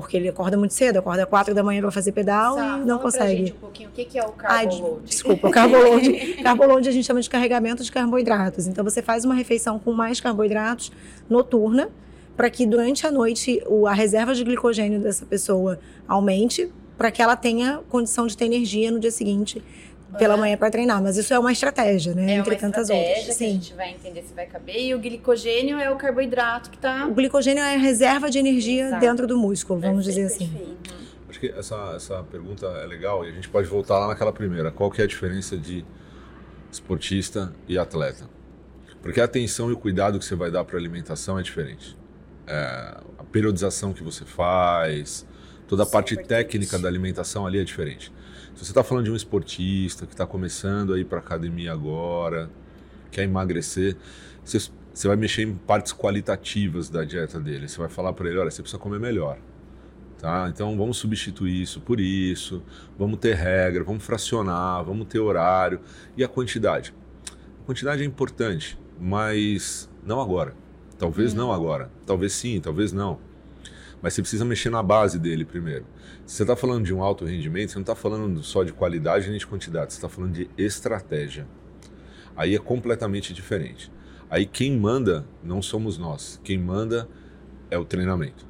[0.00, 2.84] porque ele acorda muito cedo, acorda às quatro da manhã para fazer pedal Sá, e
[2.84, 3.24] não consegue.
[3.24, 5.06] Pra gente um pouquinho o que que é o carbo load.
[5.06, 6.34] Desculpa, o carbo load.
[6.44, 8.66] carbo load a gente chama de carregamento de carboidratos.
[8.66, 10.92] Então você faz uma refeição com mais carboidratos
[11.30, 11.88] noturna
[12.36, 17.34] para que durante a noite a reserva de glicogênio dessa pessoa aumente, para que ela
[17.34, 19.62] tenha condição de ter energia no dia seguinte
[20.18, 22.32] pela manhã para treinar, mas isso é uma estratégia, né?
[22.32, 23.36] É Entre uma tantas estratégia outras.
[23.36, 24.80] que a gente vai entender se vai caber.
[24.80, 27.06] E o glicogênio é o carboidrato que tá.
[27.06, 29.00] O glicogênio é a reserva de energia Exato.
[29.00, 30.48] dentro do músculo, vamos dizer assim.
[30.48, 30.94] Perfeito.
[31.28, 34.70] Acho que essa, essa pergunta é legal e a gente pode voltar lá naquela primeira.
[34.70, 35.84] Qual que é a diferença de
[36.70, 38.28] esportista e atleta?
[39.02, 41.96] Porque a atenção e o cuidado que você vai dar para a alimentação é diferente.
[42.46, 45.26] É, a periodização que você faz,
[45.68, 48.12] toda a parte técnica da alimentação ali é diferente.
[48.56, 52.48] Se você está falando de um esportista que está começando a ir para academia agora,
[53.10, 53.98] quer emagrecer,
[54.42, 57.68] você, você vai mexer em partes qualitativas da dieta dele.
[57.68, 59.36] Você vai falar para ele, olha, você precisa comer melhor.
[60.18, 60.48] Tá?
[60.48, 62.62] Então vamos substituir isso por isso,
[62.98, 65.78] vamos ter regra, vamos fracionar, vamos ter horário
[66.16, 66.94] e a quantidade.
[67.62, 70.54] A quantidade é importante, mas não agora.
[70.98, 71.90] Talvez não agora.
[72.06, 73.18] Talvez sim, talvez não.
[74.02, 75.86] Mas você precisa mexer na base dele primeiro.
[76.26, 79.28] Se você está falando de um alto rendimento, você não está falando só de qualidade
[79.28, 81.46] nem de quantidade, você está falando de estratégia.
[82.36, 83.90] Aí é completamente diferente.
[84.28, 86.40] Aí quem manda não somos nós.
[86.44, 87.08] Quem manda
[87.70, 88.46] é o treinamento.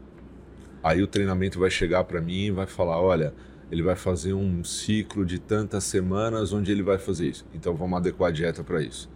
[0.83, 3.35] Aí o treinamento vai chegar para mim e vai falar: olha,
[3.71, 7.47] ele vai fazer um ciclo de tantas semanas onde ele vai fazer isso.
[7.53, 9.11] Então vamos adequar a dieta para isso.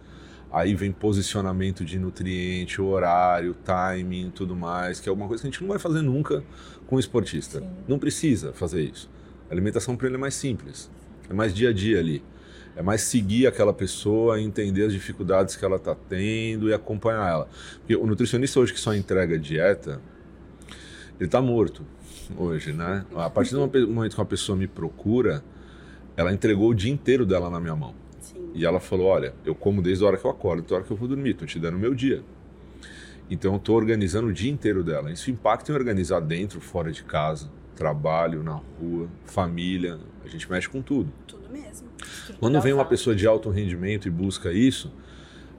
[0.51, 5.51] Aí vem posicionamento de nutriente, horário, timing, tudo mais, que é alguma coisa que a
[5.51, 6.43] gente não vai fazer nunca
[6.87, 7.63] com o esportista.
[7.87, 9.09] Não precisa fazer isso.
[9.49, 10.91] A alimentação para ele é mais simples,
[11.29, 12.21] é mais dia a dia ali.
[12.75, 17.49] É mais seguir aquela pessoa, entender as dificuldades que ela está tendo e acompanhar ela.
[17.79, 20.01] Porque o nutricionista hoje que só entrega dieta,
[21.19, 21.85] ele está morto
[22.37, 23.05] hoje, né?
[23.15, 25.43] A partir do momento que uma pessoa me procura,
[26.15, 28.00] ela entregou o dia inteiro dela na minha mão.
[28.53, 30.85] E ela falou: Olha, eu como desde a hora que eu acordo até a hora
[30.85, 32.23] que eu vou dormir, estou te dando o meu dia.
[33.29, 35.11] Então eu estou organizando o dia inteiro dela.
[35.11, 39.97] Isso impacta em organizar dentro, fora de casa, trabalho, na rua, família.
[40.23, 41.11] A gente mexe com tudo.
[41.25, 41.87] Tudo mesmo.
[42.39, 44.91] Quando vem uma pessoa de alto rendimento e busca isso,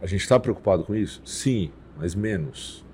[0.02, 1.22] a gente está preocupado com isso?
[1.24, 2.84] Sim, mas menos.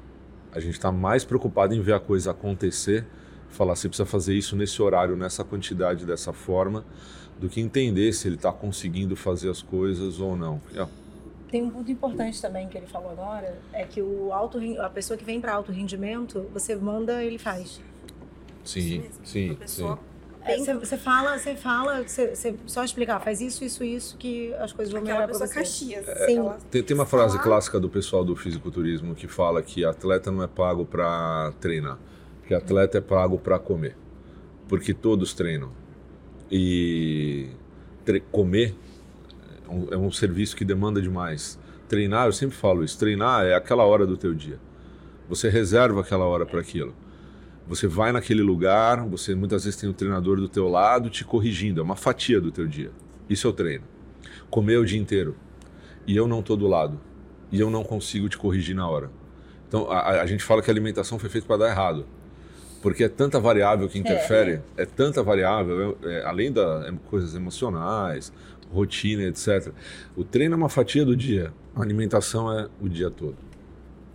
[0.52, 3.04] A gente está mais preocupado em ver a coisa acontecer,
[3.50, 6.84] falar você precisa fazer isso nesse horário, nessa quantidade, dessa forma,
[7.38, 10.60] do que entender se ele está conseguindo fazer as coisas ou não.
[10.74, 10.86] É,
[11.50, 15.16] Tem um ponto importante também que ele falou agora, é que o alto, a pessoa
[15.16, 17.80] que vem para alto rendimento, você manda, ele faz.
[18.64, 20.02] Sim, sim, pessoa sim.
[20.44, 24.54] É, Você você fala, você fala, você, você só explicar, faz isso, isso, isso, que
[24.54, 25.54] as coisas vão melhorar pessoa você.
[25.54, 26.06] Caxias.
[26.26, 26.38] Sim.
[26.38, 30.42] Ela- Tem, tem uma frase clássica do pessoal do fisiculturismo que fala que atleta não
[30.42, 31.98] é pago para treinar,
[32.48, 33.94] que atleta é pago para comer,
[34.66, 35.70] porque todos treinam
[36.50, 37.48] e
[38.04, 38.74] tre- comer
[39.68, 41.58] é um, é um serviço que demanda demais.
[41.88, 44.58] Treinar, eu sempre falo isso, treinar é aquela hora do teu dia.
[45.28, 46.94] Você reserva aquela hora para aquilo.
[47.66, 51.80] Você vai naquele lugar, você muitas vezes tem o treinador do teu lado te corrigindo,
[51.80, 52.90] é uma fatia do teu dia.
[53.28, 53.84] Isso é o treino.
[54.48, 55.36] Comer o dia inteiro
[56.06, 56.98] e eu não estou do lado
[57.52, 59.10] e eu não consigo te corrigir na hora.
[59.68, 62.06] Então a- a gente fala que a alimentação foi feita para dar errado,
[62.80, 68.32] porque é tanta variável que interfere, é, tanta variável, é- é, além das coisas emocionais,
[68.72, 69.72] rotina, etc.
[70.16, 73.36] O treino é uma fatia do dia, a alimentação é o dia todo.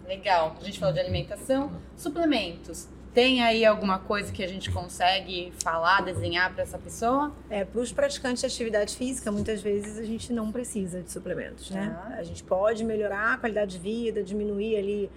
[0.08, 0.56] Legal.
[0.62, 2.88] A gente falou de alimentação, suplementos.
[3.13, 7.32] Tem aí alguma coisa que a gente consegue falar, desenhar para essa pessoa?
[7.47, 11.69] É, para os praticantes de atividade física, muitas vezes a gente não precisa de suplementos,
[11.69, 11.95] né?
[11.95, 12.15] Tá.
[12.17, 15.12] A gente pode melhorar a qualidade de vida, diminuir ali,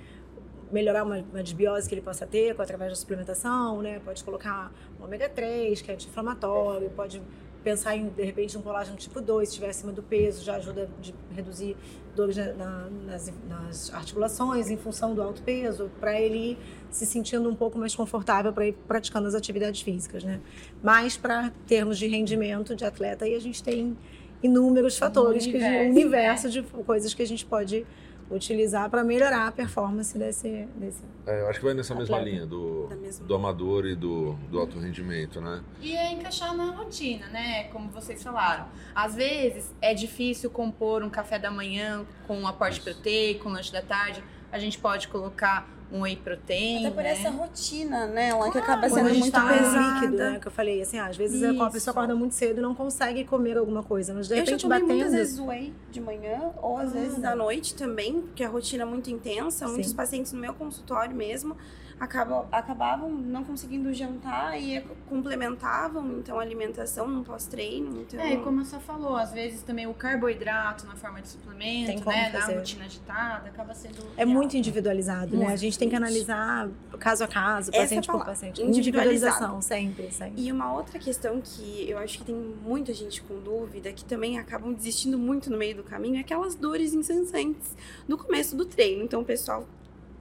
[0.72, 4.00] melhorar uma, uma desbiose que ele possa ter através da suplementação, né?
[4.04, 7.22] Pode colocar um ômega 3, que é anti-inflamatório, pode
[7.62, 10.88] pensar em, de repente, um colágeno tipo 2, se estiver acima do peso, já ajuda
[11.32, 11.76] a reduzir
[12.14, 16.58] dores na- na- nas, nas articulações em função do alto peso, para ele ir
[16.90, 20.40] se sentindo um pouco mais confortável para ir praticando as atividades físicas, né?
[20.82, 23.96] Mas para termos de rendimento de atleta, aí a gente tem
[24.42, 27.84] inúmeros fatores, que gente- universo, um universo de coisas que a gente pode
[28.30, 30.66] utilizar para melhorar a performance desse.
[30.76, 31.02] desse...
[31.26, 32.36] É, eu acho que vai nessa mesma Atleta.
[32.36, 33.26] linha do, mesma.
[33.26, 35.62] do amador e do, do alto rendimento, né?
[35.80, 37.64] E é encaixar na rotina, né?
[37.64, 38.66] Como vocês falaram.
[38.94, 42.84] Às vezes é difícil compor um café da manhã com um aporte Isso.
[42.90, 44.22] proteico, um lanche da tarde.
[44.50, 46.86] A gente pode colocar um whey protein.
[46.86, 47.10] Até por né?
[47.10, 48.28] essa rotina, né?
[48.30, 49.52] Ela que acaba sendo a muito tá
[50.00, 50.38] líquido, né?
[50.40, 51.70] Que eu falei, assim, ah, às vezes a Isso.
[51.70, 54.12] pessoa acorda muito cedo e não consegue comer alguma coisa.
[54.12, 54.94] Mas de Eu já repente tomei batendo.
[54.96, 56.98] muitas vezes whey de manhã, ou às Ah.
[56.98, 59.68] vezes à noite também, porque a rotina é muito intensa.
[59.68, 59.96] Muitos Sim.
[59.96, 61.56] pacientes no meu consultório mesmo
[61.98, 68.02] acabam, acabavam não conseguindo jantar e complementavam, então, a alimentação no pós-treino.
[68.02, 72.04] Então, É, e como você falou, às vezes também o carboidrato na forma de suplemento,
[72.08, 72.30] né?
[72.30, 73.98] Na rotina agitada, acaba sendo.
[74.16, 74.28] É ideal.
[74.28, 75.46] muito individualizado, né?
[75.46, 76.06] A gente tem que Muito.
[76.06, 78.62] analisar caso a caso, Essa paciente por palavra, paciente.
[78.62, 80.42] Individualização, sempre, sempre.
[80.42, 84.38] E uma outra questão que eu acho que tem muita gente com dúvida, que também
[84.38, 87.74] acabam desistindo muito no meio do caminho, é aquelas dores incessantes
[88.06, 89.02] no começo do treino.
[89.02, 89.66] Então, o pessoal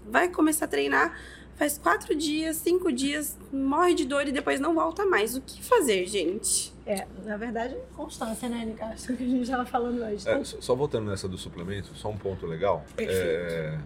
[0.08, 1.18] vai começar a treinar,
[1.56, 5.36] faz quatro dias, cinco dias, morre de dor e depois não volta mais.
[5.36, 6.74] O que fazer, gente?
[6.86, 9.16] É, na verdade, constância, né, Nicastro?
[9.18, 10.28] Que a gente estava falando hoje.
[10.28, 12.86] É, só voltando nessa do suplemento, só um ponto legal.
[12.98, 13.78] É,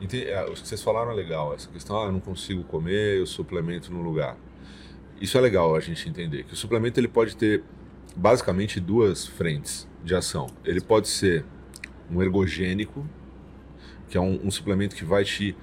[0.00, 1.54] ente- é, o que vocês falaram é legal.
[1.54, 4.36] Essa questão, ah, eu não consigo comer, eu suplemento no lugar.
[5.20, 6.44] Isso é legal a gente entender.
[6.44, 7.62] Que o suplemento ele pode ter
[8.16, 10.46] basicamente duas frentes de ação.
[10.64, 11.44] Ele pode ser
[12.10, 13.06] um ergogênico,
[14.08, 15.56] que é um, um suplemento que vai te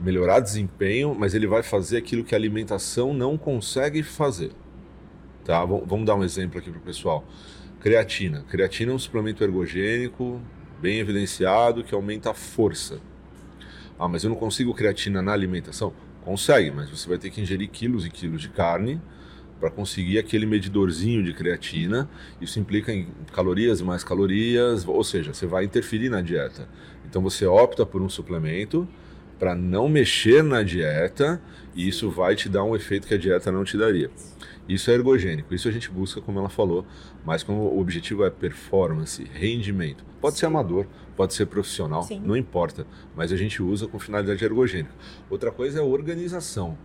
[0.00, 4.50] melhorar desempenho, mas ele vai fazer aquilo que a alimentação não consegue fazer.
[5.44, 5.64] Tá?
[5.64, 7.24] Vam- Vamos dar um exemplo aqui para o pessoal.
[7.80, 8.44] Creatina.
[8.48, 10.40] Creatina é um suplemento ergogênico,
[10.80, 13.00] bem evidenciado, que aumenta a força.
[13.98, 15.92] Ah, mas eu não consigo creatina na alimentação?
[16.24, 19.00] Consegue, mas você vai ter que ingerir quilos e quilos de carne
[19.58, 22.08] para conseguir aquele medidorzinho de creatina.
[22.40, 26.66] Isso implica em calorias e mais calorias, ou seja, você vai interferir na dieta.
[27.06, 28.88] Então você opta por um suplemento
[29.40, 31.40] para não mexer na dieta
[31.74, 34.10] e isso vai te dar um efeito que a dieta não te daria.
[34.68, 36.84] Isso é ergogênico, isso a gente busca, como ela falou,
[37.24, 40.04] mas como o objetivo é performance, rendimento.
[40.20, 42.20] Pode ser amador, pode ser profissional, Sim.
[42.24, 44.94] não importa, mas a gente usa com finalidade ergogênica.
[45.30, 46.76] Outra coisa é organização.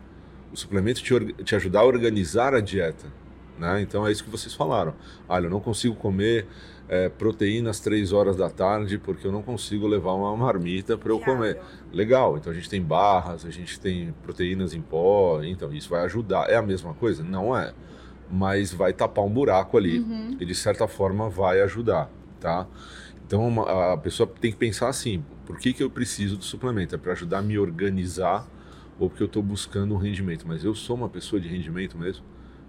[0.52, 3.06] O suplemento te, te ajudar a organizar a dieta.
[3.58, 3.82] Né?
[3.82, 4.94] Então é isso que vocês falaram.
[5.30, 6.46] Olha, eu não consigo comer
[6.90, 11.10] é, proteína às três horas da tarde porque eu não consigo levar uma marmita para
[11.12, 11.60] eu comer.
[11.94, 16.04] Legal, então a gente tem barras, a gente tem proteínas em pó, então isso vai
[16.04, 16.50] ajudar.
[16.50, 17.24] É a mesma coisa?
[17.24, 17.74] Não é.
[18.30, 20.38] Mas vai tapar um buraco ali Uhum.
[20.40, 22.68] e de certa forma vai ajudar, tá?
[23.26, 26.94] Então uma- a pessoa tem que pensar assim: por que, que eu preciso do suplemento?
[26.94, 28.46] É para ajudar a me organizar
[29.00, 30.46] ou porque eu estou buscando um rendimento?
[30.48, 32.26] Mas eu sou uma pessoa de rendimento mesmo?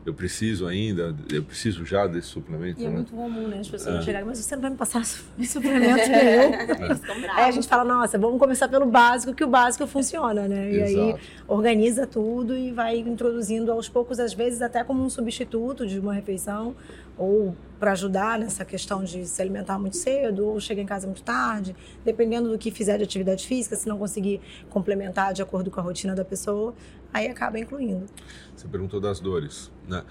[0.06, 2.94] Eu preciso ainda, eu preciso já desse suplemento, E é né?
[2.94, 3.58] muito comum, né?
[3.58, 4.02] As pessoas É.
[4.02, 7.32] chegarem, mas você não vai me passar su- suplemento nenhum.
[7.34, 10.70] Aí a gente fala, nossa, vamos começar pelo básico, que o básico funciona, né?
[10.72, 11.20] E aí Exato.
[11.48, 16.14] organiza tudo e vai introduzindo aos poucos, às vezes até como um substituto de uma
[16.14, 16.76] refeição,
[17.18, 21.22] ou para ajudar nessa questão de se alimentar muito cedo, ou chegar em casa muito
[21.22, 24.40] tarde, dependendo do que fizer de atividade física, se não conseguir
[24.70, 26.74] complementar de acordo com a rotina da pessoa,
[27.16, 28.06] aí acaba incluindo.
[28.54, 30.04] Você perguntou das dores, né?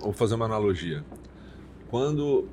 [0.00, 1.04] Vou fazer uma analogia.
[1.88, 2.48] Quando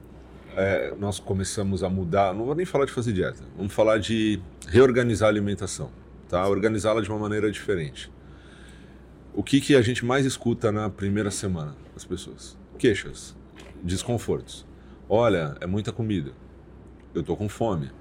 [0.55, 4.39] é, nós começamos a mudar, não vou nem falar de fazer dieta, vamos falar de
[4.67, 5.91] reorganizar a alimentação,
[6.27, 6.47] tá?
[6.47, 8.11] Organizá-la de uma maneira diferente.
[9.33, 12.57] O que, que a gente mais escuta na primeira semana das pessoas?
[12.79, 13.35] Queixas,
[13.83, 14.65] desconfortos.
[15.09, 16.31] Olha, é muita comida.
[17.13, 17.91] Eu tô com fome.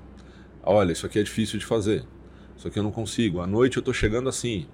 [0.62, 2.04] Olha, isso aqui é difícil de fazer.
[2.56, 3.40] Isso aqui eu não consigo.
[3.40, 4.66] À noite eu tô chegando assim.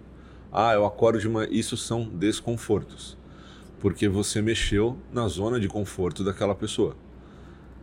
[0.53, 1.49] Ah, eu acordo de manhã.
[1.51, 3.17] Isso são desconfortos.
[3.79, 6.97] Porque você mexeu na zona de conforto daquela pessoa.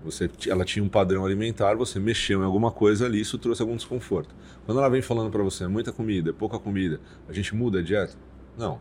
[0.04, 3.76] Você, ela tinha um padrão alimentar, você mexeu em alguma coisa ali, isso trouxe algum
[3.76, 4.34] desconforto.
[4.66, 7.80] Quando ela vem falando para você, é muita comida, é pouca comida, a gente muda
[7.80, 8.16] a dieta?
[8.58, 8.80] Não.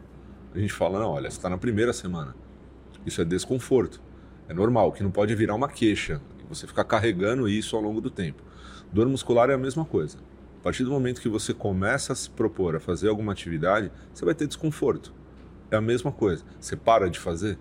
[0.55, 2.35] A gente fala, não, olha, você está na primeira semana.
[3.05, 4.01] Isso é desconforto.
[4.49, 6.21] É normal, que não pode virar uma queixa.
[6.49, 8.43] Você ficar carregando isso ao longo do tempo.
[8.93, 10.19] Dor muscular é a mesma coisa.
[10.67, 14.25] A partir do momento que você começa a se propor a fazer alguma atividade, você
[14.25, 15.15] vai ter desconforto.
[15.71, 16.43] É a mesma coisa.
[16.59, 17.57] Você para de fazer?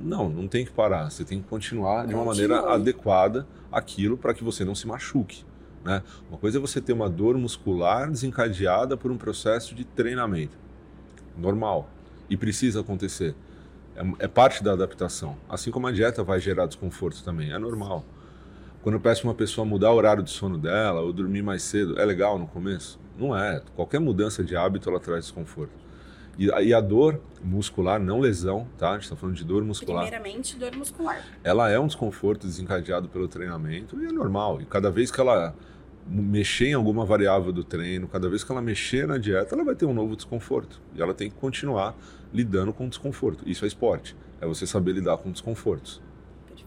[0.00, 1.10] Não, não tem que parar.
[1.10, 5.44] Você tem que continuar de uma maneira adequada aquilo para que você não se machuque.
[5.84, 6.00] Né?
[6.28, 10.56] Uma coisa é você ter uma dor muscular desencadeada por um processo de treinamento.
[11.36, 11.90] Normal.
[12.30, 13.34] E precisa acontecer.
[13.96, 15.36] É, é parte da adaptação.
[15.48, 17.50] Assim como a dieta vai gerar desconforto também.
[17.50, 18.04] É normal.
[18.82, 21.98] Quando eu peço uma pessoa mudar o horário de sono dela ou dormir mais cedo,
[22.00, 22.98] é legal no começo?
[23.18, 23.60] Não é.
[23.74, 25.72] Qualquer mudança de hábito ela traz desconforto.
[26.38, 28.90] E, a- e a dor muscular, não lesão, tá?
[28.90, 30.04] A gente está falando de dor muscular.
[30.08, 31.20] Primeiramente, dor muscular.
[31.42, 34.60] Ela é um desconforto desencadeado pelo treinamento e é normal.
[34.60, 35.52] E cada vez que ela
[36.06, 39.74] mexer em alguma variável do treino, cada vez que ela mexer na dieta, ela vai
[39.74, 40.80] ter um novo desconforto.
[40.94, 41.96] E ela tem que continuar
[42.32, 43.42] lidando com o desconforto.
[43.44, 44.16] Isso é esporte.
[44.40, 46.00] É você saber lidar com desconfortos.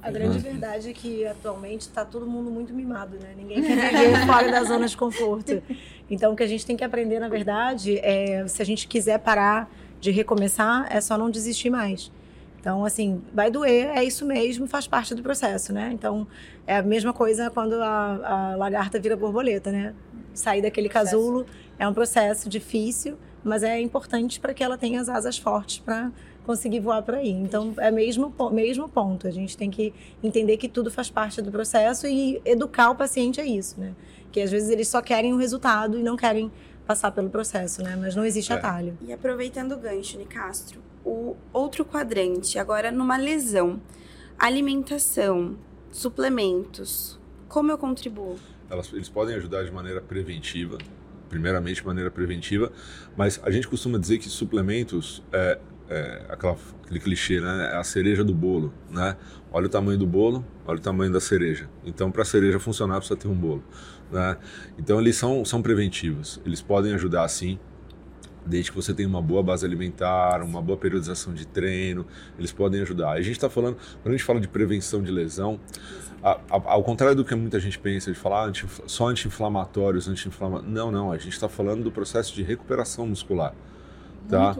[0.01, 3.33] A grande verdade é que atualmente está todo mundo muito mimado, né?
[3.37, 5.61] Ninguém quer viver fora da zona de conforto.
[6.09, 9.19] Então, o que a gente tem que aprender, na verdade, é se a gente quiser
[9.19, 12.11] parar de recomeçar, é só não desistir mais.
[12.59, 15.89] Então, assim, vai doer, é isso mesmo, faz parte do processo, né?
[15.93, 16.27] Então,
[16.67, 19.93] é a mesma coisa quando a, a lagarta vira borboleta, né?
[20.33, 21.15] Sair daquele processo.
[21.15, 21.45] casulo
[21.79, 26.11] é um processo difícil, mas é importante para que ela tenha as asas fortes para
[26.45, 27.29] conseguir voar por aí.
[27.29, 29.27] Então, é mesmo mesmo ponto.
[29.27, 33.39] A gente tem que entender que tudo faz parte do processo e educar o paciente
[33.39, 33.93] a isso, né?
[34.31, 36.51] Que às vezes eles só querem o resultado e não querem
[36.85, 37.95] passar pelo processo, né?
[37.95, 38.55] Mas não existe é.
[38.55, 38.97] atalho.
[39.01, 43.81] E aproveitando o gancho, Nicastro, o outro quadrante, agora numa lesão,
[44.37, 45.57] alimentação,
[45.91, 48.37] suplementos, como eu contribuo?
[48.69, 50.77] Elas, eles podem ajudar de maneira preventiva,
[51.29, 52.71] primeiramente de maneira preventiva,
[53.15, 55.59] mas a gente costuma dizer que suplementos é,
[55.91, 57.71] é, aquela, aquele clichê, né?
[57.73, 59.17] É a cereja do bolo, né?
[59.51, 61.69] Olha o tamanho do bolo, olha o tamanho da cereja.
[61.85, 63.61] Então, para a cereja funcionar, precisa ter um bolo,
[64.09, 64.37] né?
[64.79, 66.39] Então, eles são, são preventivos.
[66.45, 67.59] Eles podem ajudar, sim,
[68.45, 72.07] desde que você tenha uma boa base alimentar, uma boa periodização de treino,
[72.39, 73.11] eles podem ajudar.
[73.11, 75.59] A gente está falando, quando a gente fala de prevenção de lesão,
[76.23, 80.73] a, a, ao contrário do que muita gente pensa de falar anti, só anti-inflamatórios, anti-inflamatórios,
[80.73, 83.53] não, não, a gente está falando do processo de recuperação muscular
[84.29, 84.57] tá?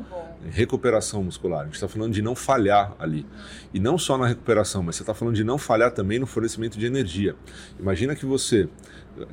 [0.49, 1.61] Recuperação muscular.
[1.61, 3.25] A gente está falando de não falhar ali.
[3.73, 6.77] E não só na recuperação, mas você está falando de não falhar também no fornecimento
[6.77, 7.35] de energia.
[7.79, 8.67] Imagina que você.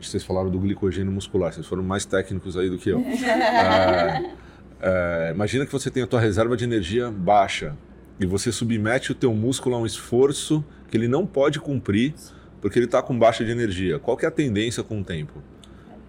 [0.01, 3.01] Vocês falaram do glicogênio muscular, vocês foram mais técnicos aí do que eu.
[3.07, 4.35] é,
[4.81, 7.77] é, imagina que você tem a tua reserva de energia baixa
[8.19, 12.15] e você submete o teu músculo a um esforço que ele não pode cumprir
[12.61, 13.99] porque ele está com baixa de energia.
[13.99, 15.43] Qual que é a tendência com o tempo?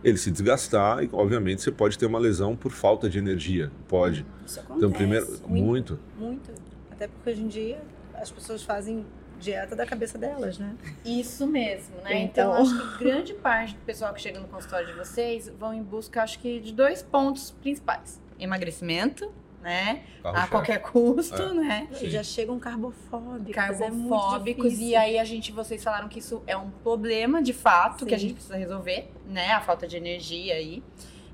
[0.03, 3.71] Ele se desgastar e, obviamente, você pode ter uma lesão por falta de energia.
[3.87, 4.25] Pode.
[4.45, 4.77] Isso acontece.
[4.77, 5.99] Então, primeiro, muito.
[6.17, 6.51] Muito.
[6.91, 7.81] Até porque hoje em dia
[8.13, 9.05] as pessoas fazem
[9.39, 10.75] dieta da cabeça delas, né?
[11.05, 12.23] Isso mesmo, né?
[12.23, 15.73] Então, então acho que grande parte do pessoal que chega no consultório de vocês vão
[15.73, 19.31] em busca, acho que, de dois pontos principais: emagrecimento
[19.69, 20.01] né?
[20.23, 21.53] A qualquer custo, é.
[21.53, 21.87] né?
[21.93, 22.09] Sim.
[22.09, 23.49] Já chegam carbofóbicos.
[23.49, 24.79] É carbofóbicos.
[24.79, 28.05] É e aí a gente, vocês falaram que isso é um problema de fato Sim.
[28.07, 29.51] que a gente precisa resolver, né?
[29.51, 30.83] A falta de energia aí.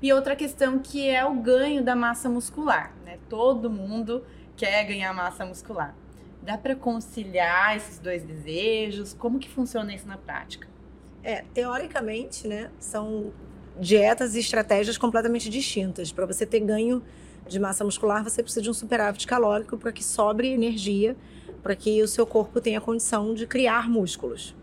[0.02, 3.18] E outra questão que é o ganho da massa muscular, né?
[3.26, 4.22] Todo mundo
[4.54, 5.94] quer ganhar massa muscular.
[6.42, 9.14] Dá para conciliar esses dois desejos?
[9.14, 10.68] Como que funciona isso na prática?
[11.24, 13.32] É, teoricamente, né, são
[13.80, 16.12] dietas e estratégias completamente distintas.
[16.12, 17.02] Para você ter ganho
[17.48, 21.16] de massa muscular, você precisa de um superávit calórico para que sobre energia,
[21.62, 24.54] para que o seu corpo tenha condição de criar músculos.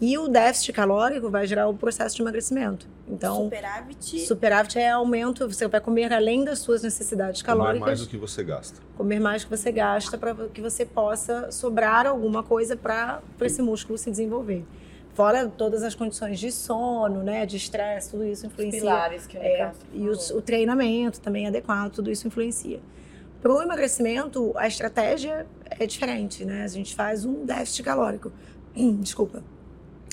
[0.00, 2.86] E o déficit calórico vai gerar o processo de emagrecimento.
[3.08, 4.20] Então, superávit.
[4.26, 7.78] Superávit é aumento, você vai comer além das suas necessidades calóricas.
[7.78, 8.80] Comer mais do que você gasta.
[8.96, 13.62] Comer mais do que você gasta para que você possa sobrar alguma coisa para esse
[13.62, 14.64] músculo se desenvolver.
[15.16, 18.80] Fora todas as condições de sono, né, de estresse, tudo isso influencia.
[18.80, 22.80] Os pilares que é, E o, o, treinamento também adequado, tudo isso influencia.
[23.40, 26.64] Para o emagrecimento, a estratégia é diferente, né?
[26.64, 28.30] A gente faz um déficit calórico.
[29.00, 29.42] Desculpa.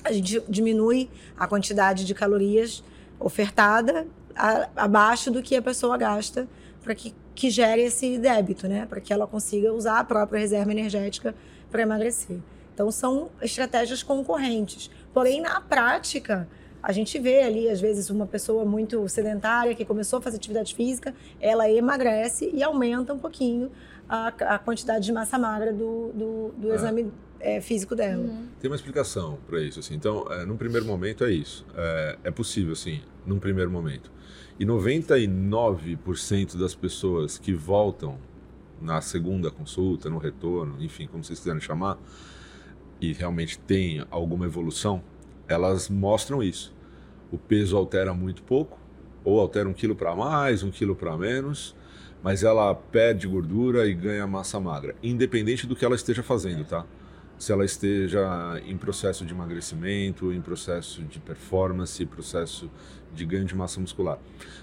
[0.06, 2.82] A gente diminui a quantidade de calorias
[3.20, 6.48] ofertada a, abaixo do que a pessoa gasta
[6.82, 8.86] para que, que gere esse débito, né?
[8.86, 11.36] Para que ela consiga usar a própria reserva energética
[11.70, 12.38] para emagrecer.
[12.74, 14.90] Então, são estratégias concorrentes.
[15.14, 16.48] Porém, na prática,
[16.82, 20.76] a gente vê ali, às vezes, uma pessoa muito sedentária que começou a fazer atividade
[20.76, 23.72] física, ela emagrece e aumenta um pouquinho
[24.10, 26.76] a, a quantidade de massa magra do, do, do ah.
[26.76, 28.24] exame é, físico dela.
[28.24, 28.48] Uhum.
[28.60, 29.80] Tem uma explicação para isso.
[29.80, 29.96] Assim.
[29.96, 31.66] Então, é, num primeiro momento, é isso.
[31.76, 34.12] É, é possível, sim, num primeiro momento.
[34.60, 38.18] E 99% das pessoas que voltam
[38.82, 41.98] na segunda consulta, no retorno, enfim, como vocês quiserem chamar,
[43.04, 45.04] e realmente tem alguma evolução,
[45.46, 46.74] elas mostram isso.
[47.30, 48.80] O peso altera muito pouco,
[49.26, 51.76] ou altera um quilo para mais, um quilo para menos,
[52.24, 56.86] mas ela perde gordura e ganha massa magra, independente do que ela esteja fazendo, tá?
[57.38, 62.72] Se ela esteja em processo de emagrecimento, em processo de performance, processo
[63.14, 64.18] de ganho de massa muscular.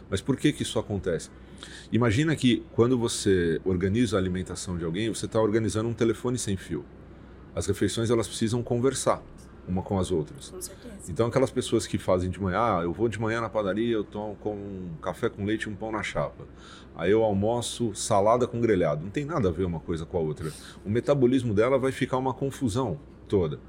[0.09, 1.29] Mas por que que isso acontece?
[1.93, 6.57] Imagina que quando você organiza a alimentação de alguém, você está organizando um telefone sem
[6.57, 6.87] fio
[7.55, 9.23] as refeições elas precisam conversar
[9.69, 10.51] uma com as outras.
[10.51, 10.95] Com certeza.
[11.09, 14.05] Então aquelas pessoas que fazem de manhã, ah, eu vou de manhã na padaria, eu
[14.05, 16.45] tomo com um café com leite e um pão na chapa.
[16.97, 19.03] Aí eu almoço salada com grelhado.
[19.03, 20.53] Não tem nada a ver uma coisa com a outra.
[20.85, 22.99] O metabolismo dela vai ficar uma confusão.
[23.29, 23.61] toda.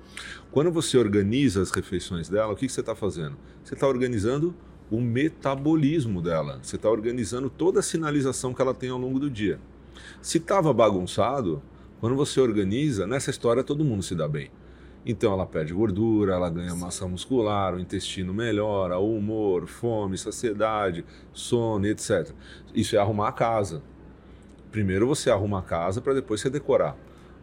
[0.51, 3.37] Quando você organiza as refeições dela, o que, que você está fazendo?
[3.63, 4.55] Você está organizando
[4.89, 6.59] o metabolismo dela.
[6.63, 9.59] Você está organizando toda a sinalização que ela tem ao longo do dia.
[10.19, 11.61] Se estava bagunçado,
[12.01, 14.49] quando você organiza, nessa história todo mundo se dá bem.
[15.05, 21.05] Então ela perde gordura, ela ganha massa muscular, o intestino melhora, o humor, fome, saciedade,
[21.31, 22.31] sono, etc.
[22.73, 23.83] Isso é arrumar a casa.
[24.71, 26.97] Primeiro você arruma a casa para depois você decorar.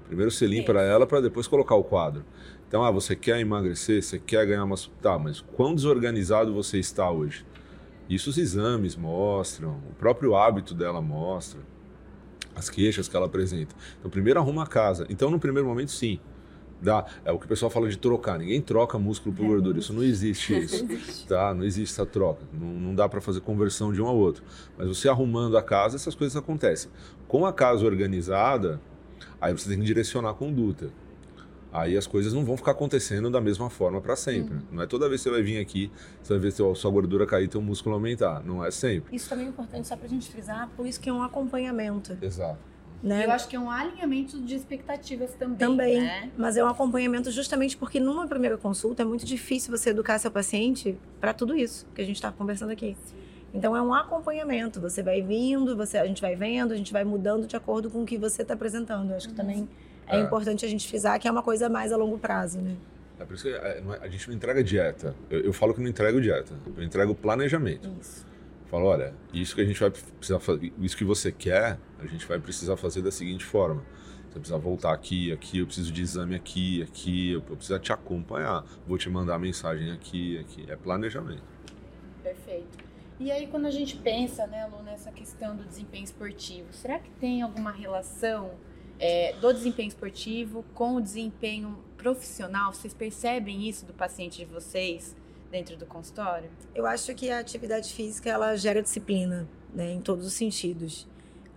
[0.08, 0.90] Primeiro você limpa é.
[0.90, 2.24] ela para depois colocar o quadro.
[2.66, 4.76] Então, ah, você quer emagrecer, você quer ganhar uma.
[5.00, 7.46] Tá, mas quão desorganizado você está hoje?
[8.10, 11.60] Isso os exames mostram, o próprio hábito dela mostra,
[12.58, 13.74] as queixas que ela apresenta.
[13.98, 15.06] Então, primeiro arruma a casa.
[15.08, 16.18] Então, no primeiro momento, sim.
[16.80, 18.38] Dá, é o que o pessoal fala de trocar.
[18.38, 19.78] Ninguém troca músculo por é, gordura.
[19.78, 21.26] Isso não existe isso.
[21.26, 21.52] tá?
[21.52, 22.42] Não existe essa troca.
[22.52, 24.44] Não, não dá para fazer conversão de um ao outro.
[24.76, 26.90] Mas você arrumando a casa, essas coisas acontecem.
[27.26, 28.80] Com a casa organizada,
[29.40, 30.90] aí você tem que direcionar a conduta.
[31.72, 34.54] Aí as coisas não vão ficar acontecendo da mesma forma para sempre.
[34.54, 34.62] Uhum.
[34.72, 35.90] Não é toda vez que você vai vir aqui,
[36.22, 38.42] você vai ver seu, sua gordura cair, teu músculo aumentar.
[38.44, 39.14] Não é sempre.
[39.14, 42.16] Isso também é importante só para a gente frisar, por isso que é um acompanhamento.
[42.22, 42.58] Exato.
[43.02, 43.26] Né?
[43.26, 45.56] Eu acho que é um alinhamento de expectativas também.
[45.56, 46.32] Também, né?
[46.36, 50.30] mas é um acompanhamento justamente porque numa primeira consulta é muito difícil você educar seu
[50.30, 52.96] paciente para tudo isso que a gente está conversando aqui.
[53.54, 54.80] Então é um acompanhamento.
[54.80, 58.02] Você vai vindo, você, a gente vai vendo, a gente vai mudando de acordo com
[58.02, 59.10] o que você está apresentando.
[59.10, 59.36] Eu acho que uhum.
[59.36, 59.68] também
[60.08, 62.76] é, é, importante a gente frisar que é uma coisa mais a longo prazo, né?
[63.18, 65.14] É por isso que é, é, a gente não entrega dieta.
[65.28, 66.54] Eu, eu, falo que não entrego dieta.
[66.76, 67.90] Eu entrego planejamento.
[68.00, 68.26] Isso.
[68.70, 72.26] Falo, olha, isso que a gente vai precisar fazer, isso que você quer, a gente
[72.26, 73.82] vai precisar fazer da seguinte forma.
[74.28, 78.62] Você precisa voltar aqui, aqui, eu preciso de exame aqui, aqui, eu preciso te acompanhar.
[78.86, 80.70] Vou te mandar mensagem aqui, aqui.
[80.70, 81.42] É planejamento.
[82.22, 82.88] Perfeito.
[83.18, 87.10] E aí, quando a gente pensa, né, Lu, nessa questão do desempenho esportivo, será que
[87.12, 88.50] tem alguma relação
[88.98, 92.72] é, do desempenho esportivo com o desempenho profissional?
[92.72, 95.14] Vocês percebem isso do paciente de vocês
[95.50, 96.50] dentro do consultório?
[96.74, 101.06] Eu acho que a atividade física ela gera disciplina, né, em todos os sentidos.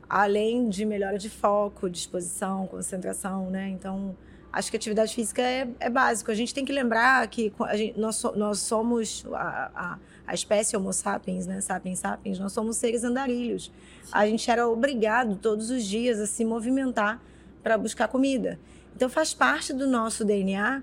[0.10, 3.70] Além de melhora de foco, disposição, concentração, né?
[3.70, 4.14] Então,
[4.52, 6.30] acho que a atividade física é, é básico.
[6.30, 10.92] A gente tem que lembrar que gente, nós, nós somos a, a, a, espécie Homo
[10.92, 11.62] sapiens, né?
[11.62, 13.72] Sapiens sapiens, nós somos seres andarilhos.
[14.12, 17.22] A gente era obrigado todos os dias a se movimentar
[17.62, 18.60] para buscar comida.
[18.96, 20.82] Então faz parte do nosso DNA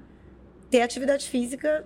[0.71, 1.85] ter atividade física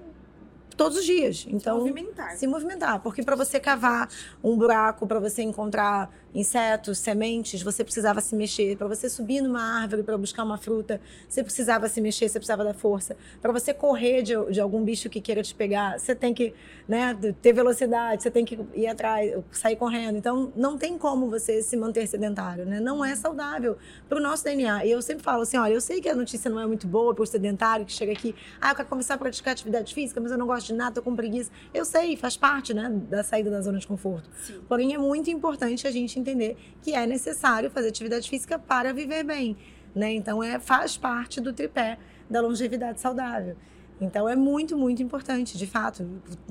[0.76, 1.46] todos os dias.
[1.48, 2.36] Então, se movimentar.
[2.36, 4.08] Se movimentar, porque para você cavar
[4.42, 8.76] um buraco, para você encontrar insetos, sementes, você precisava se mexer.
[8.76, 12.64] Para você subir numa árvore para buscar uma fruta, você precisava se mexer, você precisava
[12.64, 13.16] da força.
[13.40, 16.54] Para você correr de, de, algum bicho que queira te pegar, você tem que
[16.88, 20.16] né, ter velocidade, você tem que ir atrás, sair correndo.
[20.16, 22.80] Então, não tem como você se manter sedentário, né?
[22.80, 23.76] Não é saudável
[24.08, 24.86] para o nosso DNA.
[24.86, 27.14] E eu sempre falo assim, olha, eu sei que a notícia não é muito boa
[27.14, 30.32] para o sedentário que chega aqui, ah, eu quero começar a praticar atividade física, mas
[30.32, 31.50] eu não gosto de nada, tô com preguiça.
[31.72, 34.28] Eu sei, faz parte, né, da saída da zona de conforto.
[34.42, 34.60] Sim.
[34.68, 39.24] Porém, é muito importante a gente entender que é necessário fazer atividade física para viver
[39.24, 39.56] bem,
[39.94, 40.12] né?
[40.12, 41.98] Então é faz parte do tripé
[42.30, 43.56] da longevidade saudável.
[44.00, 46.04] Então é muito, muito importante, de fato,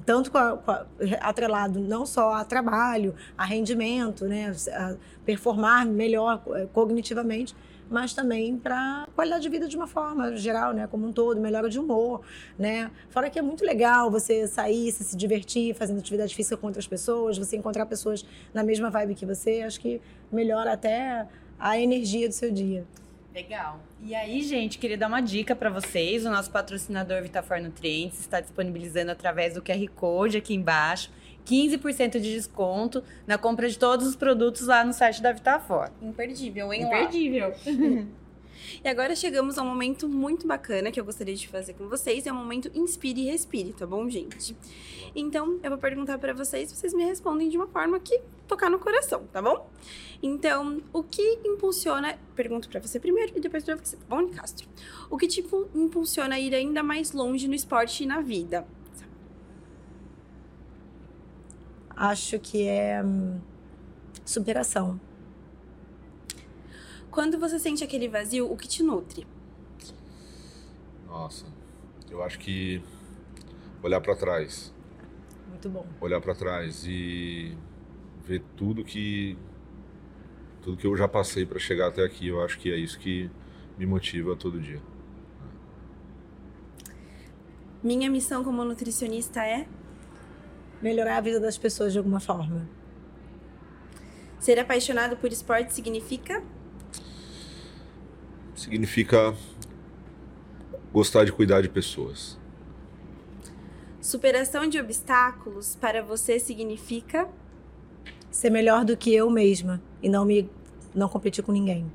[0.05, 0.85] tanto com a, com a,
[1.19, 4.95] atrelado não só a trabalho, a rendimento, né, a
[5.25, 7.53] performar melhor eh, cognitivamente,
[7.91, 11.69] mas também para qualidade de vida de uma forma geral, né, como um todo, melhora
[11.69, 12.21] de humor,
[12.57, 12.89] né?
[13.09, 17.37] Fora que é muito legal você sair, se divertir, fazendo atividade física com outras pessoas,
[17.37, 21.27] você encontrar pessoas na mesma vibe que você, acho que melhora até
[21.59, 22.85] a energia do seu dia.
[23.33, 23.79] Legal.
[24.01, 26.25] E aí, gente, queria dar uma dica para vocês.
[26.25, 31.09] O nosso patrocinador Vitafor Nutrientes está disponibilizando através do QR Code aqui embaixo
[31.45, 35.89] 15% de desconto na compra de todos os produtos lá no site da Vitafor.
[36.01, 36.83] Imperdível, hein?
[36.83, 37.53] Imperdível.
[38.83, 42.25] E agora chegamos a um momento muito bacana que eu gostaria de fazer com vocês.
[42.25, 44.55] É o momento Inspire e Respire, tá bom, gente?
[45.15, 48.79] Então, eu vou perguntar para vocês, vocês me respondem de uma forma que tocar no
[48.79, 49.69] coração, tá bom?
[50.23, 52.17] Então, o que impulsiona...
[52.35, 54.67] Pergunto para você primeiro e depois para você, tá bom, Castro?
[55.09, 58.65] O que, tipo, impulsiona a ir ainda mais longe no esporte e na vida?
[62.01, 63.39] Acho que é hum,
[64.25, 64.99] superação.
[67.11, 69.27] Quando você sente aquele vazio, o que te nutre?
[71.07, 71.45] Nossa,
[72.09, 72.81] eu acho que
[73.83, 74.73] olhar para trás.
[75.47, 75.85] Muito bom.
[75.99, 77.55] Olhar para trás e
[78.25, 79.37] ver tudo que
[80.63, 83.29] tudo que eu já passei para chegar até aqui, eu acho que é isso que
[83.77, 84.81] me motiva todo dia.
[87.83, 89.67] Minha missão como nutricionista é
[90.81, 92.67] melhorar a vida das pessoas de alguma forma.
[94.39, 96.43] Ser apaixonado por esporte significa?
[98.55, 99.35] Significa
[100.91, 102.39] gostar de cuidar de pessoas.
[104.01, 107.29] Superação de obstáculos para você significa
[108.31, 110.49] Ser melhor do que eu mesma e não me
[110.95, 111.91] não competir com ninguém.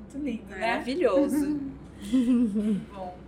[0.00, 0.58] Muito lindo, né?
[0.58, 1.60] maravilhoso.
[2.94, 3.23] Bom.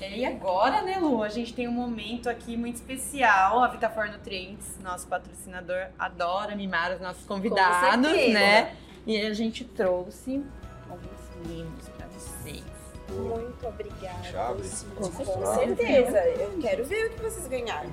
[0.00, 1.22] E agora, né, Lu?
[1.22, 3.62] A gente tem um momento aqui muito especial.
[3.62, 8.32] A Vitafor Nutrientes, nosso patrocinador, adora mimar os nossos convidados, certeza.
[8.32, 8.76] né?
[9.06, 10.42] E a gente trouxe
[10.88, 12.62] alguns mimos pra vocês.
[13.10, 14.22] Muito obrigada.
[14.24, 14.62] Chave.
[14.94, 16.18] Com Com certeza.
[16.18, 17.90] Eu quero ver o que vocês ganharam.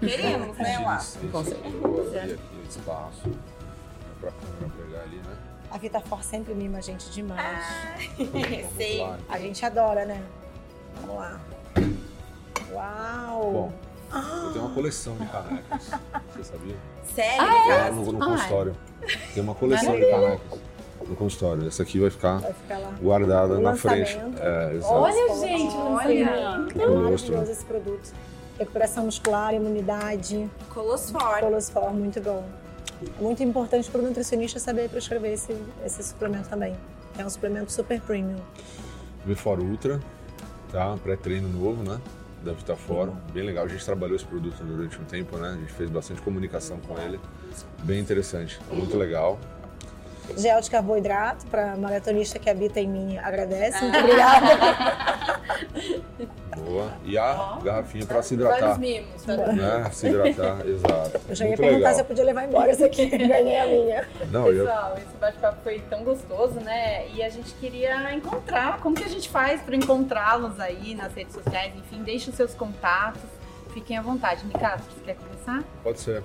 [0.00, 0.98] Queremos, né, lá?
[1.30, 2.38] Com certeza.
[2.68, 3.30] Espaço
[4.20, 5.36] para a câmera pegar ali, né?
[5.70, 7.66] A Vitafor sempre mima a gente demais.
[8.76, 9.00] Sei.
[9.00, 9.18] lá.
[9.28, 10.22] A gente adora, né?
[11.00, 11.40] Vamos lá.
[12.72, 13.52] Uau!
[13.52, 13.72] Bom,
[14.46, 15.90] eu tenho uma coleção de canecas.
[16.34, 16.76] Você sabia?
[17.14, 17.92] Sério, Lá cara?
[17.92, 18.76] no, no consultório.
[19.34, 20.60] Tem uma coleção de canecas
[21.06, 21.66] no consultório.
[21.66, 22.92] Essa aqui vai ficar Vai ficar lá.
[23.00, 24.16] guardada O na frente.
[24.40, 24.94] É, exato.
[24.94, 26.66] Olha, gente, Olha.
[26.68, 26.78] Que.
[26.78, 28.12] Maravilhoso esse produto.
[28.58, 31.40] Recuperação muscular, imunidade, Colosfor.
[31.40, 32.44] Colosfor, muito bom.
[33.18, 36.76] É muito importante para o nutricionista saber prescrever esse, esse suplemento também.
[37.18, 38.36] É um suplemento super premium.
[39.26, 40.00] V4 Ultra,
[40.72, 40.96] tá?
[41.02, 42.00] Pré-treino novo, né?
[42.42, 43.12] Da Vitafor.
[43.32, 43.66] Bem legal.
[43.66, 45.50] A gente trabalhou esse produto durante um tempo, né?
[45.50, 47.20] A gente fez bastante comunicação com ele.
[47.84, 48.58] Bem interessante.
[48.72, 49.38] Muito legal.
[50.36, 53.82] Gel de carboidrato, para maratonista que habita em mim, agradece.
[53.82, 54.46] Muito obrigada.
[56.56, 56.92] Boa.
[57.04, 57.62] E a Ó.
[57.62, 58.78] garrafinha para se Vários hidratar.
[58.78, 59.22] mimos.
[59.24, 59.36] tá?
[59.36, 59.90] Né?
[59.90, 61.20] Se hidratar, exato.
[61.28, 61.94] Eu já ia Muito perguntar legal.
[61.94, 63.06] se eu podia levar embora isso aqui.
[63.18, 64.08] Ganhei a minha.
[64.30, 67.08] Não, eu, Pessoal, esse bate-papo foi tão gostoso, né?
[67.08, 68.78] E a gente queria encontrar.
[68.80, 71.72] Como que a gente faz para encontrá-los aí nas redes sociais?
[71.76, 73.22] Enfim, deixe os seus contatos.
[73.74, 74.44] Fiquem à vontade.
[74.46, 75.62] Nicastro, você quer começar?
[75.82, 76.22] Pode ser.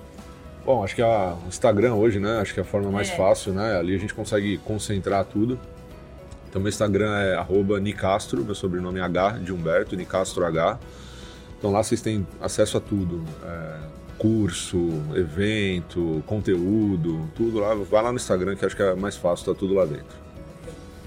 [0.68, 2.40] Bom, acho que a, o Instagram hoje, né?
[2.40, 3.16] Acho que é a forma mais É.
[3.16, 3.78] fácil, né?
[3.78, 5.58] Ali a gente consegue concentrar tudo.
[6.46, 10.78] Então, meu Instagram é arroba Nicastro, meu sobrenome é H de Humberto, Nicastro H.
[11.58, 13.24] Então lá vocês têm acesso a tudo.
[13.46, 13.78] é,
[14.18, 14.76] curso,
[15.14, 17.74] evento, conteúdo, tudo lá.
[17.74, 20.18] Vai lá no Instagram que acho que é mais fácil, tá tudo lá dentro.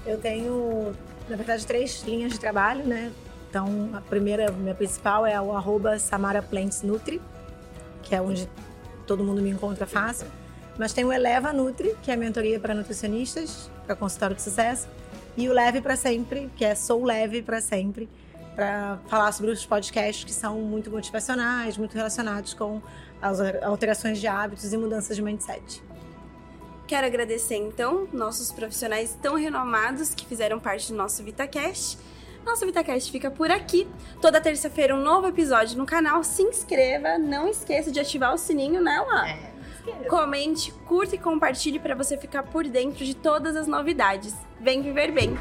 [0.04, 0.92] Eu tenho,
[1.28, 3.12] na verdade, três linhas de trabalho, né?
[3.48, 7.20] Então, a primeira, minha principal é o arroba Samara Plants Nutri,
[8.02, 8.48] que é onde
[9.06, 10.26] todo mundo me encontra fácil.
[10.78, 14.88] Mas tem o Eleva Nutri, que é a mentoria para nutricionistas, para consultório de sucesso.
[15.36, 18.08] E o Leve para Sempre, que é Sou Leve para Sempre,
[18.54, 22.82] para falar sobre os podcasts que são muito motivacionais, muito relacionados com
[23.20, 25.82] as alterações de hábitos e mudanças de mindset.
[26.86, 31.98] Quero agradecer, então, nossos profissionais tão renomados que fizeram parte do nosso VitaCast.
[32.44, 33.86] Nosso VitaCast fica por aqui.
[34.20, 36.22] Toda terça-feira um novo episódio no canal.
[36.24, 39.28] Se inscreva, não esqueça de ativar o sininho, né, lá?
[39.28, 39.52] É.
[40.08, 44.34] Comente, curta e compartilhe para você ficar por dentro de todas as novidades.
[44.60, 45.36] Vem viver bem!